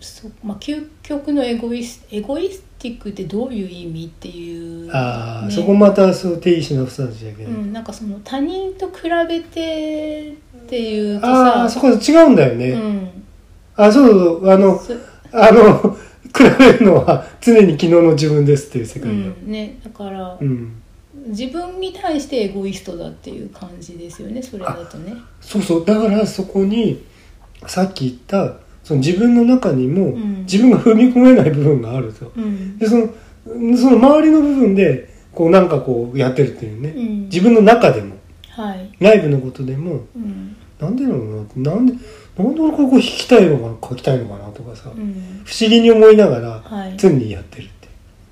[0.00, 13.24] そまあ、究極のエゴイスエゴイスティックってどういう意味っていう、ああ、ねそこまたそう定義し直す話だけど、うん、なんかその他人と比べてっていうとああさそこ違うんだよね、うん、
[13.74, 14.92] あそうそうあのそ
[15.32, 15.96] あの
[16.36, 20.82] 比べるのは常に昨日の自分ですっていう世う界だ、んね、だから、うん。
[21.28, 25.14] 自分に対してエゴイストだっていう感じですよねそれだとね。
[25.40, 25.84] そうそう。
[25.84, 27.04] だからそこに
[27.66, 30.40] さっき言ったその自分の中にもうん。
[30.42, 32.78] 自分が踏み込めない部分があると、うん。
[32.78, 33.08] でその
[33.76, 37.22] その周りの部分でこうなんかこうやってるっていうね、うん。
[37.24, 38.16] 自分の中でも。
[38.50, 38.90] はい。
[39.00, 40.04] 内部のことでも。
[40.14, 40.56] うん。
[40.78, 41.74] なんでなのかな。
[41.74, 41.94] なんで
[42.36, 45.42] なんで俺ここ弾きたいのかな書きたいのかなとかさ、うん。
[45.44, 47.88] 不思議に思いながらはい、常にやってるって。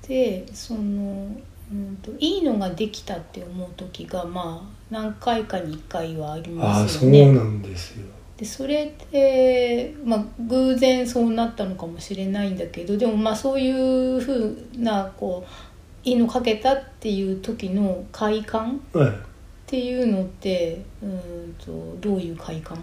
[0.07, 1.27] でその、
[1.71, 7.33] うん、といいのができたって思う時がまあ何回かに1回はありああそうますよね。
[7.33, 8.05] なんですよ。
[8.37, 22.77] でそれって、まあ、偶然そうなったのかもしれないんだけどでもまあそういうふうなこういいのかけたっていう時の快感はいっていうのってうんとどういう快感？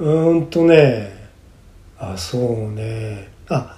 [0.00, 1.12] うーんとね
[1.98, 3.28] あそうね。
[3.48, 3.76] あ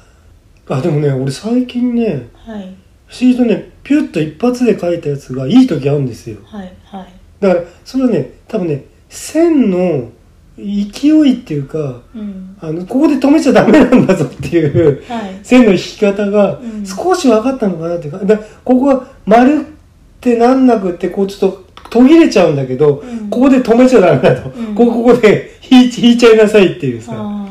[0.68, 2.74] あでもね俺最近ねはい。
[3.08, 6.38] 不思議とねピュッと一発で描いたやつがいい時あるんですよ。
[6.44, 7.06] はいはい。
[7.40, 10.10] だからそれはね多分ね線の
[10.56, 12.56] 勢いっていうかうん。
[12.60, 15.40] あのここで止めちゃダメなんだぞっていうはい。
[15.42, 16.86] 線の引き方がうん。
[16.86, 19.64] 少し分かったのかなっていうかだここが丸っ
[20.20, 23.30] てなんなくってこうちょっと途切れちゃうんだけど、うん。
[23.30, 24.74] ここで止めちゃダメだと、うん。
[24.74, 27.12] ここここで引い引いちゃいなさいっていうさ。
[27.14, 27.47] あ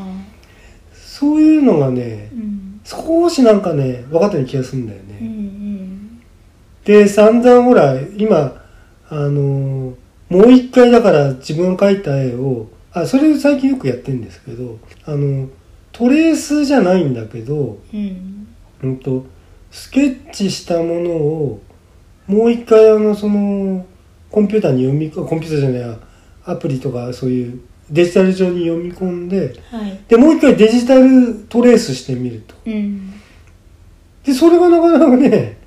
[0.93, 2.81] そういうのがねーうん。
[2.83, 5.17] 少しなんかね分かったような気がするんだよね。
[5.21, 6.21] うんうん。
[6.83, 8.63] で散々ほら今
[9.09, 9.95] あのー
[10.31, 15.49] もう一回だから自分が描いた絵をあそれ最近よくやってるんですけどあの
[15.91, 18.47] トレースじゃないんだけど、うん。
[18.81, 19.25] うん、と
[19.69, 21.61] スケッチしたものを
[22.27, 23.85] もう一回あのその
[24.31, 25.97] コンピューターに読みコンピューターじゃないや
[26.45, 29.99] アプリとかそういうデジタル上に読み込んではい。
[30.07, 32.55] でもう一回デジタルトレースしてみると。
[32.65, 33.13] うん。
[34.23, 35.57] でそれがなかなかね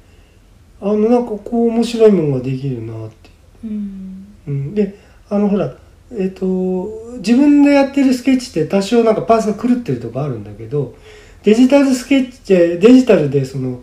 [0.81, 3.31] あのなんかこう面白いものができるなって。
[3.65, 4.27] うん。
[4.47, 4.99] うん、で
[5.29, 5.77] あのほら
[6.13, 10.95] えっ、と自分でやってるスケッチって多少なんかパースが狂ってるとこあるんだけど
[11.43, 13.83] デジタルスケッチデジタルでその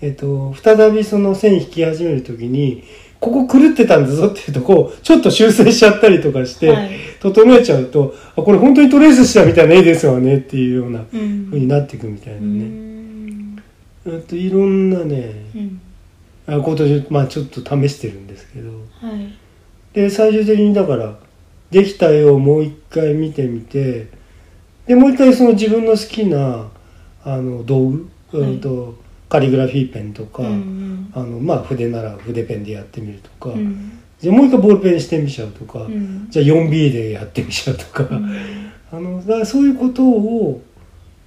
[0.00, 2.84] えっ、と再びその線引き始めるときに
[3.22, 6.90] ここ狂ってたんだぞっていうとこをちょっと修正しちゃったりとかして、はい。
[7.20, 11.46] 整えちゃうとあこれ本当にトレースしたみたいな絵ですよねっていうようなうん。
[11.46, 13.62] 風になっていくみたいなうね、ん。
[14.06, 15.80] えっといろんなねうん。
[16.48, 18.70] あことでまあちょっと試してるんですけど。
[18.70, 19.32] はい。
[19.92, 21.16] で最終的にだから
[21.70, 24.08] できた絵をもう一回見てみて
[24.86, 26.66] でもう一回その自分の好きな
[27.24, 28.50] あの道具、はい。
[28.50, 29.00] うんと
[29.32, 33.98] カリグラフィーペンとか、うんあのまあ筆なら筆ペンでやってみるとか、うん。
[34.20, 36.26] じゃあもう一回ボールペンしてみちゃうとか、うん。
[36.28, 38.26] じゃあ 4B でやってみちゃうとか、うん。
[38.92, 40.62] あのだからそういうことを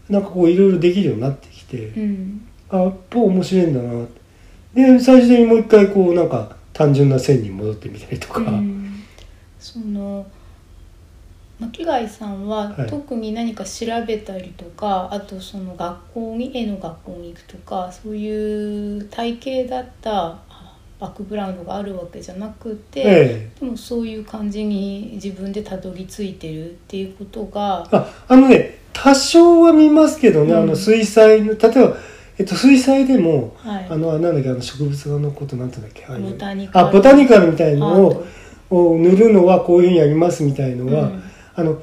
[0.07, 2.41] なんかこういろいろできるようになってきて、うん。
[2.69, 4.05] あやっぱ面白いんだな。
[4.75, 8.41] で最終的にもう一回こうなんか単純な線に戻ってみたりとか。
[8.41, 9.01] うん。
[9.57, 10.27] その
[11.59, 12.89] 巻貝さんははい。
[12.89, 20.39] 特に何か調べたりとか、あとその学校に絵の学校に行くとかそういう体系だった
[20.99, 23.59] バックグラウンドがあるわけじゃなくて、ええ。
[23.59, 30.59] でもそういう感じに自分でたどり着いてるっていうことが、ああのね多少は見ますけどね、うん。
[30.63, 31.97] あの水彩の例えば、
[32.37, 36.87] えっと、水彩でも、はい、あのなんだっけあの植物画のことなんてだっけあボタニカル。
[36.87, 38.25] あボタニカルみたいのを
[38.69, 41.24] を塗るのはこういうふうにやりますみたいのは、うん
[41.55, 41.81] あの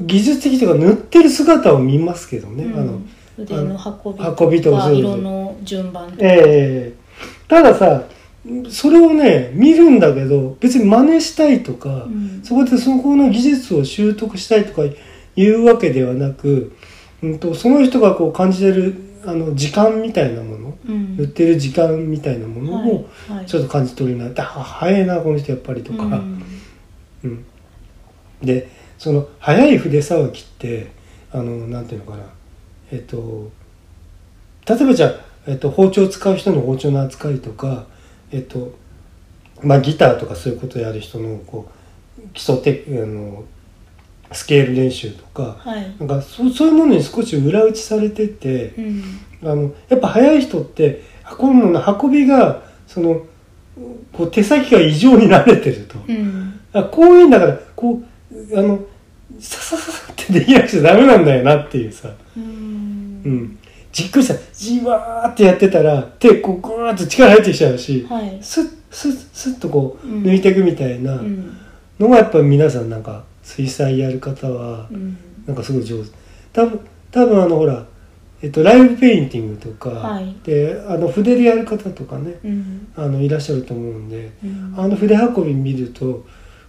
[0.00, 3.00] 技術的というか塗ってる姿を見ますけどね、あの
[3.38, 6.94] 腕の運び運びとか色の順番とか、ええ
[7.48, 8.04] たださ
[8.70, 12.40] それをね見るんだけど別に真似したいとか、うん。
[12.44, 14.82] そこでそこの技術を習得したいとか
[15.36, 16.72] いうわけではなく、
[17.22, 21.16] うん、とその人がこう感じてるあの時間みたいなものうん。
[21.16, 23.46] 塗ってる時間みたいなものをはいはい。
[23.46, 26.42] ちょっと感じ取るようになって、あ早いなこの人やっぱりとか、うん。
[27.24, 27.44] うん
[28.42, 28.68] で
[28.98, 30.90] その速い筆さばきって
[31.32, 32.24] あのなんていうのかな。
[32.92, 33.50] えっと
[34.68, 35.14] 例えばじゃあ、
[35.46, 37.86] えっと、包丁を使う人の包丁の扱いとか
[38.32, 38.74] えっと
[39.62, 41.70] まあギターとかそういうことをやる人のこ
[42.18, 43.44] う基礎的あの
[44.32, 45.94] スケール練習とかはい。
[45.98, 49.02] なんかそそういうものに少し裏打ちされててうん。
[49.42, 51.02] あのやっぱ速い人って
[51.38, 53.26] 運ぶのの運びがその
[54.12, 55.98] こう手先が異常に慣れてると。
[56.08, 56.60] うん。
[56.72, 58.04] あこういうんだからこう
[58.54, 58.78] あの
[59.40, 62.44] ささささってできなくちゃダメなんだよなっていうさ、ううん。
[63.26, 63.58] ん、
[63.92, 68.38] じっくりさじわーってやってたら手こうグーッと力入ってきちゃうしはい。
[68.40, 70.22] スッスッスッとこううん。
[70.22, 71.56] 抜いていくみたいなうん。
[71.98, 75.16] のがやっぱ皆さんなんか水彩やる方はうん。
[75.46, 76.10] なんかすごい上手。
[76.52, 76.80] 多分
[77.10, 77.84] 多分あのほら
[78.42, 80.36] えっと、ライブペインティングとか、はい。
[80.44, 82.88] であの筆でやる方とかねうん。
[82.94, 84.74] あのいらっしゃると思うんで、うん。
[84.76, 86.24] あの筆運び見ると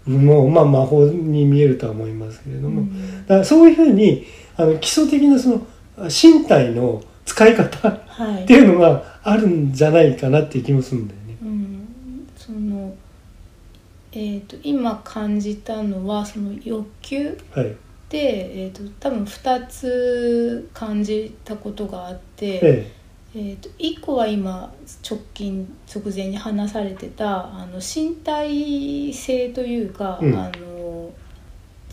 [0.08, 3.22] もうまあ魔法に見えるとは思いますけれども、うん。
[3.24, 5.62] だからそういうふうにあの基礎的なその
[6.06, 8.46] 身体の使い方っはい。
[8.46, 11.38] ていうのがあるんじゃないかなっていう気もするんだよね。
[11.42, 11.88] うん。
[12.36, 12.94] その
[14.14, 17.76] えー、と今感じたのはその欲求はい、
[18.10, 24.74] で、えー、と多分2つ感じたことがあって、ええー、と1個は今
[25.08, 30.34] 直近直前に話されてたあの身体性というか、うん。
[30.36, 31.12] あの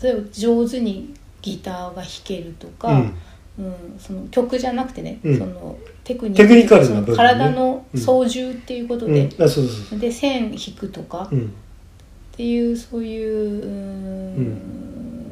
[0.01, 3.99] 例えば上手にギターが弾けるとえか、うん。
[3.99, 5.37] その曲じゃなくてね、うん。
[5.37, 7.17] そのテクニックテクニカルなその部分ね。
[7.17, 11.53] 体の操縦っていうことうん、で、で線引くとかっうん。
[12.35, 13.67] ていうそういうう
[14.41, 15.24] ん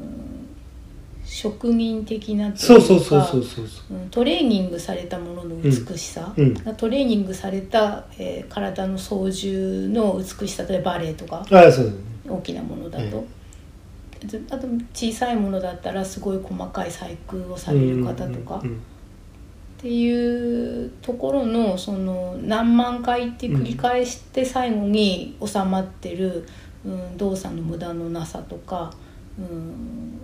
[1.25, 3.67] 職人的なそうそうそうそうそう
[4.11, 6.53] トレーニングされたものの美しさ、うん。
[6.75, 11.93] トレーニングされた、えー体の操縦の美しさ例えばバレエとかああそう
[12.27, 13.25] 大きなものだと、
[14.51, 18.75] あと小さいものだったらすごい細かい細工をされる方とか、うんうん。
[18.75, 18.79] っ
[19.81, 26.47] ていうところのその何万回って繰り返して最後に収まってる、
[26.85, 28.93] うん、動作の無駄のなさとか、
[29.37, 30.21] うん、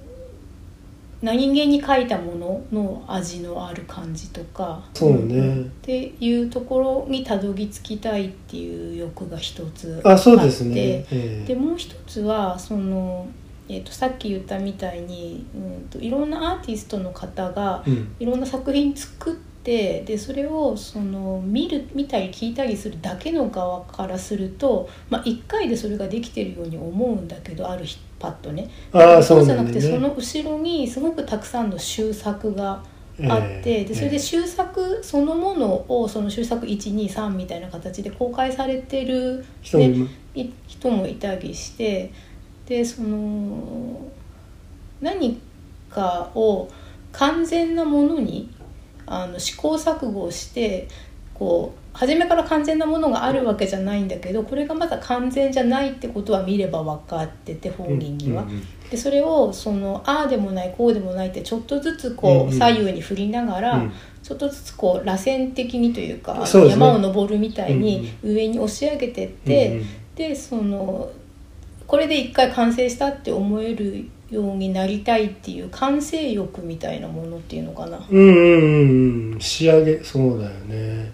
[1.22, 5.38] 何気に書いたものの味のある感じとかそうね。
[5.38, 10.70] んっていうところにたどり着きたいっていう欲が一つあそうですね。
[10.70, 11.46] あってええ。
[11.48, 13.28] でもう一つはその、
[13.68, 18.16] えー、とさっき言ったみたいに、うん、といろんなアーティストの方がうん。
[18.20, 28.70] いろんな作品作ってでそれをその見る見たり聞いたりするだけの側からすると、まあ、1回でそれができてるように思うんだけどある日パッとね。
[28.92, 32.84] ああそうじゃなくてその後ろにすごくたくさんの修作が
[33.28, 42.12] あって、ええでそれで修作そのものをその修作123みたいな形で公開されてる、人もいまい人もいたりして
[42.66, 44.12] でその
[45.02, 45.40] 何
[45.90, 46.70] かを
[47.12, 48.54] 完全なものに
[49.06, 50.88] あの試行錯誤をして
[51.34, 58.46] こう初めから完全なものがあるわけじゃないんだけどこれがまだ完全じゃないってことは見れば分かってて本人には。
[58.90, 63.94] でそれをそのああでもないこうでもないってちょっとずつこう左右に振りながら、うん。
[64.22, 69.82] ちょっとずつこう螺旋的にというか山を登るみたいに上に押し上げてって、
[70.16, 71.10] でその
[71.88, 78.06] これで一回完成したって思えるようになりたいっていう完成欲みたいなものっていうのかな。
[78.10, 78.40] うんうんう
[79.32, 79.40] んうん。
[79.40, 81.12] 仕上げそうだよね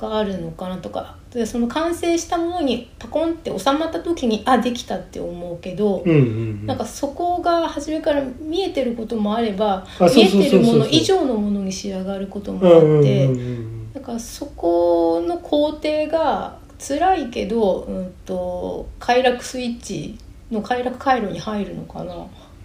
[0.00, 1.16] があるのかなとか。
[1.30, 6.66] でその完成したものにパコンって収まった時にあできたって思うけど、うんうんうん。
[6.66, 20.18] なんかそこが初めから見えてることもあれば見えてるもの以上のものに仕上がることもあってうんうんだからそこの工程が辛いけど、うん、と快楽スイッチ
[20.50, 22.14] の快楽回路に入るのかな。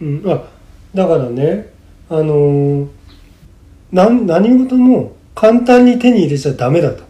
[0.01, 0.41] うん、あ
[0.93, 1.69] だからね
[2.09, 2.87] あのー
[3.91, 7.03] 何事も簡単に手に入れちゃダメだと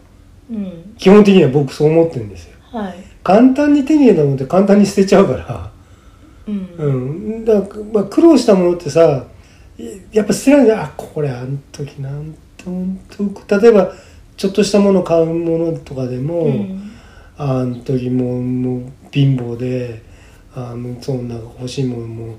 [0.50, 0.94] うん。
[0.98, 2.56] 基本的には僕そう思ってるんですよ。
[2.72, 2.94] はい。
[3.22, 5.70] 簡単に手に入れたものって簡単に捨てちゃうから。
[6.46, 6.74] うん。
[6.76, 6.90] う
[7.40, 7.44] ん。
[7.44, 9.24] だから、まあ、苦労したものってさ
[9.78, 10.78] いやっぱ捨てられない。
[10.78, 12.70] あこれあの時なんと
[13.16, 13.92] と例えば
[14.36, 16.90] ちょっとしたもの買うものとかでも、うん。
[17.38, 20.02] あの時もうもう貧乏で
[20.54, 22.38] あのそんな欲しいものも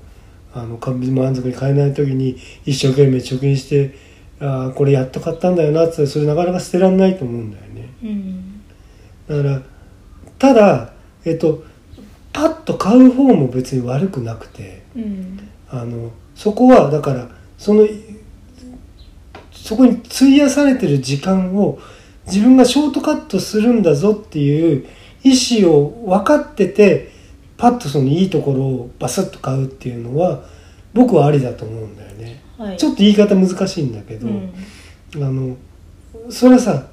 [0.52, 3.94] あのか満足に買えない時に一生懸命貯金して
[4.40, 7.94] あーこれやっと買ったんだよなってそれなかなか捨てられないと思うんだよね。
[8.02, 8.62] うん。
[9.28, 9.62] だから
[10.38, 10.92] ただ
[11.24, 11.64] えっと
[12.32, 15.48] パッと買う方も別に悪くなくてうん。
[15.70, 17.28] あのそこはだから
[17.58, 17.86] その
[19.52, 21.78] そこに費やされてる時間を
[22.26, 24.86] 自分がショートカットするんだぞっていう
[25.24, 25.32] 意
[25.62, 27.10] 思を分かってて
[27.56, 30.44] パッとそのいいところをバスッと買うっていうのは
[30.94, 32.42] 僕はありだと思うんだよね。
[32.58, 32.76] はい。
[32.76, 34.52] ちょっと言い方難しいんだけど、うん。
[35.16, 35.56] あの
[36.30, 36.88] それはさ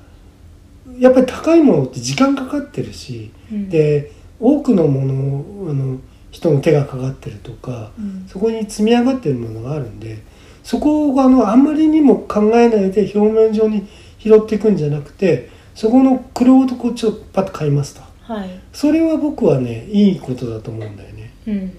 [0.97, 3.70] やっぱり高いものって時間かかってるし、うん。
[3.70, 5.99] で多くのものあの
[6.32, 8.26] 人の手がかかってるとかうん。
[8.28, 10.20] そこに積み上がってるものがあるんで
[10.63, 13.88] そこをあのあんまりにも考えないで表面上に
[14.20, 18.01] 拾っていくんじゃなくてそこの黒をとこちょっとパッと買いますと。
[18.24, 18.49] はい。
[18.74, 21.34] それは僕はねいいことだと思うんだよね。
[21.47, 21.74] うん。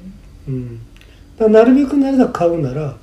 [0.48, 0.80] うん、
[1.36, 2.96] だなるべくなれば買うなら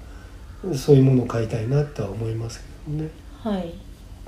[0.74, 3.10] そういうものを買いたいなとは思いますけどね。
[3.42, 3.74] はい。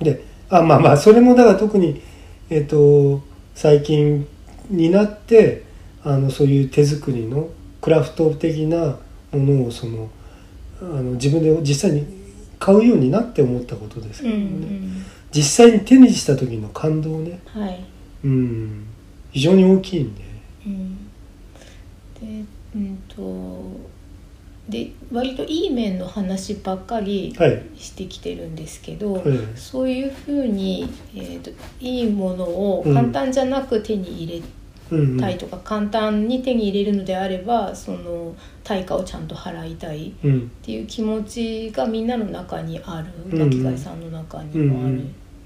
[0.04, 2.02] であまあまあそれもだから特に、
[2.50, 3.22] えっと
[3.54, 4.28] 最近
[4.70, 5.64] になって
[6.04, 7.50] あのそういう手作りの
[7.82, 8.98] クラフト的な
[9.32, 10.10] ものをその
[10.82, 12.06] あの自分で実際に
[12.60, 15.06] 買うようになって思ったことですうんうけどね、ん。
[15.32, 17.84] 実際に手にした時の感動ね、はい。
[18.24, 18.86] うん、
[19.32, 20.22] 非常に大きいんで、
[20.66, 20.98] うん。
[22.20, 23.62] でうんと
[24.70, 27.61] で割といい面の話ばっかりはい。
[27.78, 29.24] してきてるんですけど、はい。
[29.55, 34.41] そういうふうに、えー、といいものを簡単じゃなく手に入
[34.91, 35.18] うんうん。
[35.18, 40.51] れたいとか、簡単に手に入れるのであればその対価をちゃんと払いたいっうん。
[40.63, 43.49] ていう気持ちがみんなの中にあるうんうん。
[43.49, 45.01] 巻貝さんの中にもある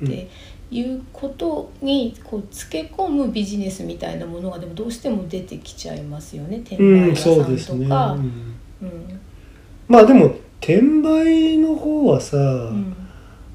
[0.05, 0.29] って
[0.71, 8.11] いうことにこうつけ込むビジネスみたいなものがでもどうしても出てきちゃいますよね転うん、売屋さんとか。
[8.13, 9.19] うんうん。
[9.87, 12.39] まあでも転売の方はさ、う
[12.73, 12.95] ん。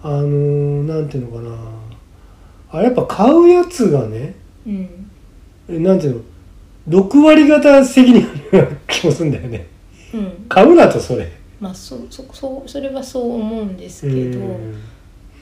[0.02, 1.56] あのーなんていうのかな。
[2.70, 4.34] あれやっぱ買うやつがね
[4.66, 5.10] うん。
[5.68, 9.66] えなんていうの6割方責任あるような気もするんだよね。
[10.12, 10.46] うん。
[10.48, 11.32] 買うなとそれ。
[11.60, 14.82] まあそそそうそれはそう思うんですけど、うん。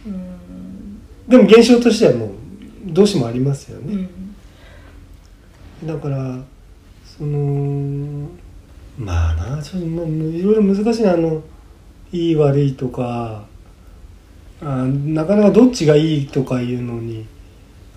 [0.06, 1.00] うん。
[1.26, 2.30] でも現象としてはもう
[2.86, 4.08] どうしてもありますよね、
[5.82, 5.86] うん。
[5.86, 6.38] だから
[7.04, 8.28] その
[8.98, 11.42] まあなちょっともういろいろ難しいなあの
[12.12, 13.44] いい悪いとか
[14.60, 17.26] あなかなかどっちがいいとかいうのに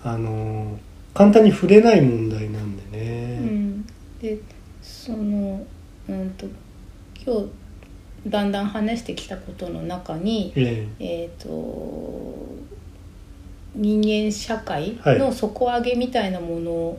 [0.02, 0.78] あの
[1.14, 3.38] 簡単に触れない問題なんでうね。
[3.38, 3.86] ん、
[4.20, 4.38] で
[4.82, 5.64] その
[6.08, 6.46] うんと
[7.24, 7.50] 今日
[8.30, 11.30] だんだん話してきたことの中に、ええ。
[11.38, 12.46] ー、と
[13.74, 15.18] 人間社会はい。
[15.18, 16.98] の底上げみたいなもの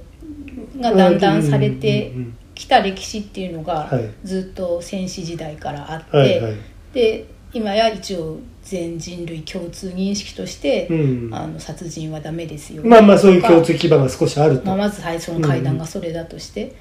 [0.79, 2.13] がだんだんされて
[2.57, 4.09] うんうんきた歴史っていうのがはい。
[4.23, 6.55] ずっと戦死時代からあって、はいはい。
[6.91, 11.33] で今や一応全人類共通認識として、うん。
[11.33, 14.65] あの殺人はダメですよ、まあまあそういう共通基盤が少しあると。
[14.65, 16.75] まあ、まず最初の会談がそれだとして、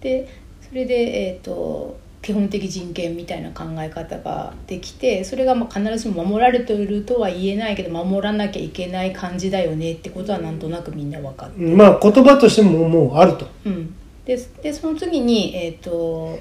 [0.00, 0.28] で
[0.68, 13.46] それで、えー、と基本的人権みたいな考え方ができてそれがまあ必ずしも守られているとは言えないけど守らなきゃいけない感じだよねってことはなんとなくみんな分かって、まあ言葉としてももうあると。
[13.64, 13.94] うん、
[14.24, 16.38] ででその次に、えーと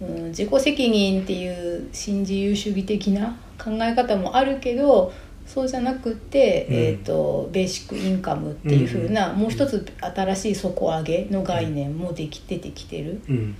[0.00, 5.12] うん、自己責任っていう新自由主義的な考え方もあるけど
[5.50, 6.74] そうじゃなくて、うん。
[6.76, 13.20] えー、とベーシックインカムっていう風な、もう一つ新しい底上げの概念もでき出てきてる。
[13.28, 13.56] うん。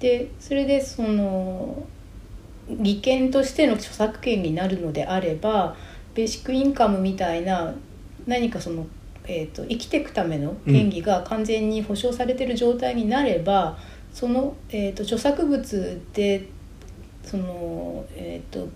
[0.00, 1.86] でそれでその
[2.68, 5.76] 利権としての著作権になるのであれば
[6.14, 7.74] ベーシックインカムみたいな
[8.26, 8.86] 何かその、
[9.26, 13.78] えー、と生きていくための権利が完全に保障されてる状態になれば、
[14.12, 16.48] その、えー、と著作物で
[17.22, 18.68] その、えー、と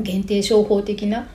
[0.00, 1.28] 限定商法的な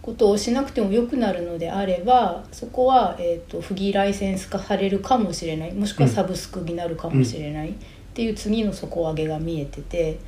[0.00, 5.72] ことをしなくてもよくなるのであればそこは、えー、と不義ライセンス化されるかもしれない。
[5.74, 7.70] もしくはサブスクになるかもしれない。
[7.70, 7.74] っ
[8.14, 10.18] ていう次の底上げが見えてて。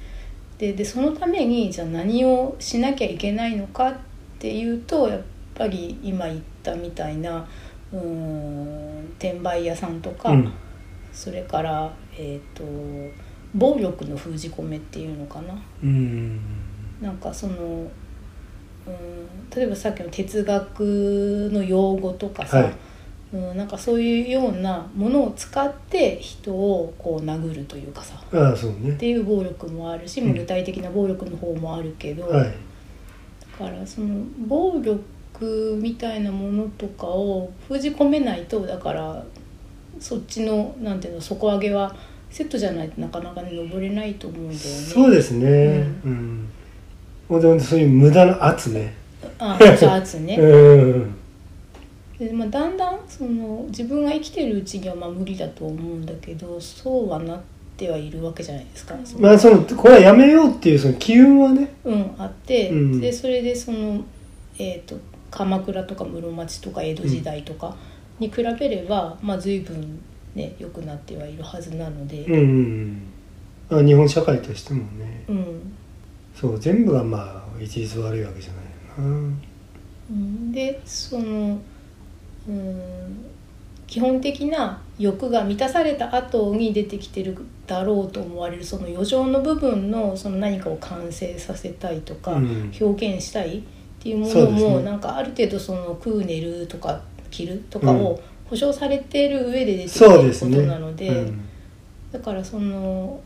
[0.58, 3.96] ででそのためにじゃあ何をしなきゃいけないのかっ
[4.38, 5.22] ていうとやっ
[5.60, 7.46] ぱり今言ったみたいな
[7.92, 10.52] うーん転売屋さんとか、うん
[11.12, 12.62] それから、えー、と
[13.52, 15.60] 暴力の封じ込めっていうのかな。
[15.82, 16.40] うん
[17.02, 22.72] なんかそのうん例えばさっきの哲学の用語とかさ、はい
[23.32, 28.92] うん、なんかそういうようなものを使って人をこう殴るというかさっああそうね。
[28.92, 32.54] ていう暴力もあるし、うん具体的な暴力の方もあるけど、はい。
[33.58, 35.02] だからその暴力
[35.46, 39.24] みたいなものとかを封じ込めないとだから
[39.98, 41.94] そっちのなんていうの底上げは
[42.30, 44.60] セットじゃないとなかなかね登れないと思うんだよね。
[44.60, 45.84] そうですね。
[46.04, 46.48] うん。
[47.28, 48.94] ほんでそういう無駄な圧ね。
[49.38, 50.36] あ圧ね。
[50.40, 51.14] うん。
[52.18, 57.40] でまあ、だんだんその自分が生きてるうちにはまあ無理だと思うんだけどそうはなっ
[57.78, 58.94] てはいるわけじゃないですか。
[59.18, 61.68] まあそのこれはやめようっていうその機運はね。
[61.82, 64.04] うん、あって、うんでそれでその、
[64.58, 64.96] えー、と
[65.30, 67.76] 鎌倉とか室町とか江戸時代とか
[68.18, 70.00] に比べれば、まあ、随分
[70.34, 73.02] ね良くなってはいるはずなので、うんうん
[73.70, 75.24] 日本社会としてもね。
[75.28, 75.72] うん。
[76.34, 79.34] そう全部がまあ一律悪いわけじゃないよな。
[80.10, 80.52] うん。
[80.52, 81.60] でその、
[82.48, 83.24] うん、
[83.86, 92.72] 基本的な欲が満たされた後に出てきてるだろうと思われるその余剰の部分のその何かを完成させたいとか、うん。
[92.80, 93.62] 表現したい
[94.00, 100.56] っていうものそうですねもなんかある程度その食う寝るとか着るとかを保証されてる上で出てきてるこそうですね。
[100.56, 101.40] となのでうん。
[102.10, 103.20] だからその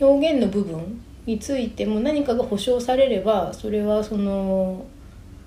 [0.00, 4.84] 表現の部分についても何かが保証されればそれはその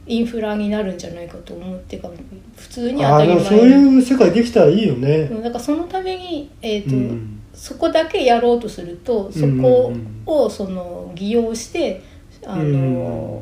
[0.07, 2.09] インフラになるんじゃないかと思ってか
[2.55, 3.37] 普通に当たり前。
[3.37, 5.29] もそういう世界できたらいいよね。
[5.31, 7.41] うんだからそのために、えーとうん。
[7.53, 9.93] そこだけやろうとするとそこ
[10.25, 12.01] をその利用して
[12.45, 13.41] あの、なん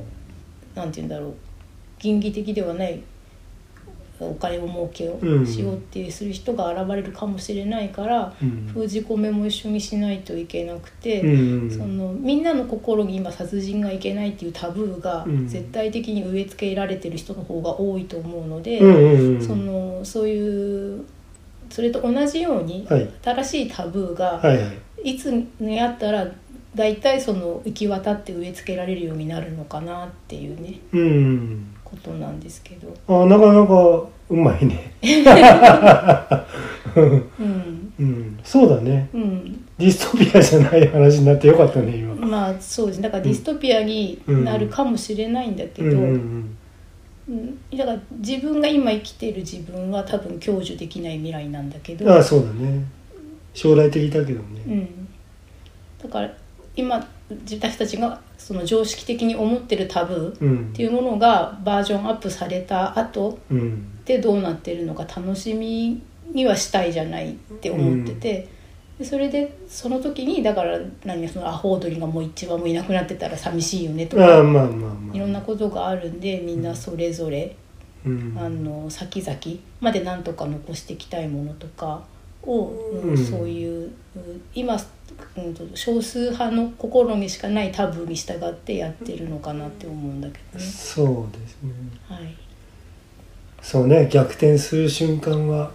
[0.74, 1.34] て言うんだろう。
[2.00, 3.02] 吟義的ではない
[4.20, 5.46] お金を儲けをうん。
[5.46, 8.70] しようってする人が現れるかもしれないから、うん。
[8.74, 11.72] 封じ込めも一緒にしないといけなくて、うん。
[11.72, 15.48] そのみんなの心に今殺人がいけないっていうタブーがうん。
[15.48, 21.06] 絶対的に植え付けられてる人の方が多いと思うので、うんそのそういう
[21.70, 23.10] それと同じように、はい。
[23.24, 24.72] 新しいタブーがはいは
[25.04, 25.14] い。
[25.16, 26.26] いつにあったら
[26.76, 31.76] 大体その行き渡って植え付けられるようになるのかなっていうねうん。
[31.84, 33.74] ことなんですけど、あなかなか
[34.30, 34.94] うまいね。
[36.96, 37.32] うん
[38.00, 38.40] うん。
[38.44, 39.10] そうだね。
[39.14, 42.16] うん、ディストピアじゃない話になってよかったね今。
[42.16, 46.58] まあそうですだからディストピアになるかもしれないんだけど、うんうんうん
[47.78, 52.00] だから自分が今生きている自分は多分享受できない未来なんだけうん。
[52.00, 52.84] ど、ああそうだね。
[53.54, 54.62] 将来的だけどね。
[54.68, 55.08] うん、
[56.02, 56.34] だから
[56.76, 60.70] 今自分たちがその常識的に思ってるタブーうん。
[60.72, 64.04] っていうものがバージョンアップされた後うん。
[64.06, 66.02] でどうなってるのか楽しみ
[66.34, 68.50] にはしたいじゃないって思ってて、
[68.98, 77.56] でそれでその時にだから何そのアホウドリがもう一番もいなくなってたら寂しいよねとかいろんなことがあるんでみんなそれぞれ、
[78.06, 78.36] うん。
[78.38, 79.38] あの先々
[79.80, 82.04] までなんとか残していきたいものとか
[82.46, 82.68] を、
[83.04, 83.18] うんうん。
[83.18, 84.76] そういううん今、
[85.36, 90.66] うん、と少数派の心にしかないタブーに従ってやってるのかなって思うんだけどね。
[90.66, 91.72] そうですね。
[92.08, 92.36] はい。
[93.62, 95.72] そうね逆転する瞬間は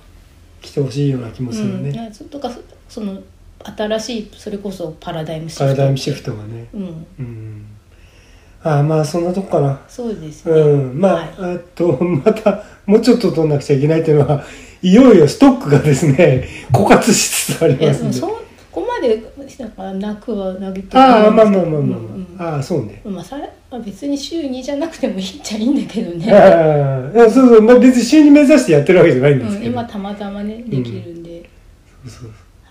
[0.60, 2.50] 来てほしいような気もするうん、いね、やそとか
[2.88, 3.18] その
[3.64, 5.64] 新しいそれこそパラダイムシフト。
[5.64, 6.68] パラダイムシフトがね。
[6.74, 7.06] うん。
[7.18, 7.66] うん。
[8.62, 9.80] ああまあそんなとこかな。
[9.88, 11.00] そうですね、うん。
[11.00, 11.56] まあ、はい。
[11.56, 14.44] あとまたもうちょっと取んなくちゃいけないというのは
[14.82, 18.12] いよいよストックがですね枯渇しつつありいやますんで。
[18.12, 18.38] そそ
[18.70, 19.22] こまで
[19.58, 23.00] なんか泣くは泣きとああまあまあまあまあまあ、うんああそうね。
[23.04, 23.36] うんまあ、さ
[23.70, 31.50] まあ別に週2じゃなくてもいいっちゃいいんだけどね、ああいやそうそう、まあ、別に週に目指してやってるわけじゃないんですうん、けど、今たまたまねできるんで、
[32.04, 32.30] そうそう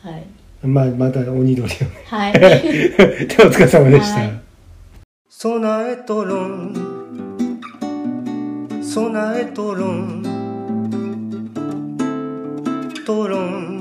[0.09, 0.23] はい。
[0.63, 1.73] まあまた鬼鳥をね。
[2.05, 2.33] はい。
[2.39, 4.31] でお疲れ様でした、はい。
[5.29, 6.97] 備えとろん。
[8.81, 10.26] 備えとろん
[13.07, 13.76] とろん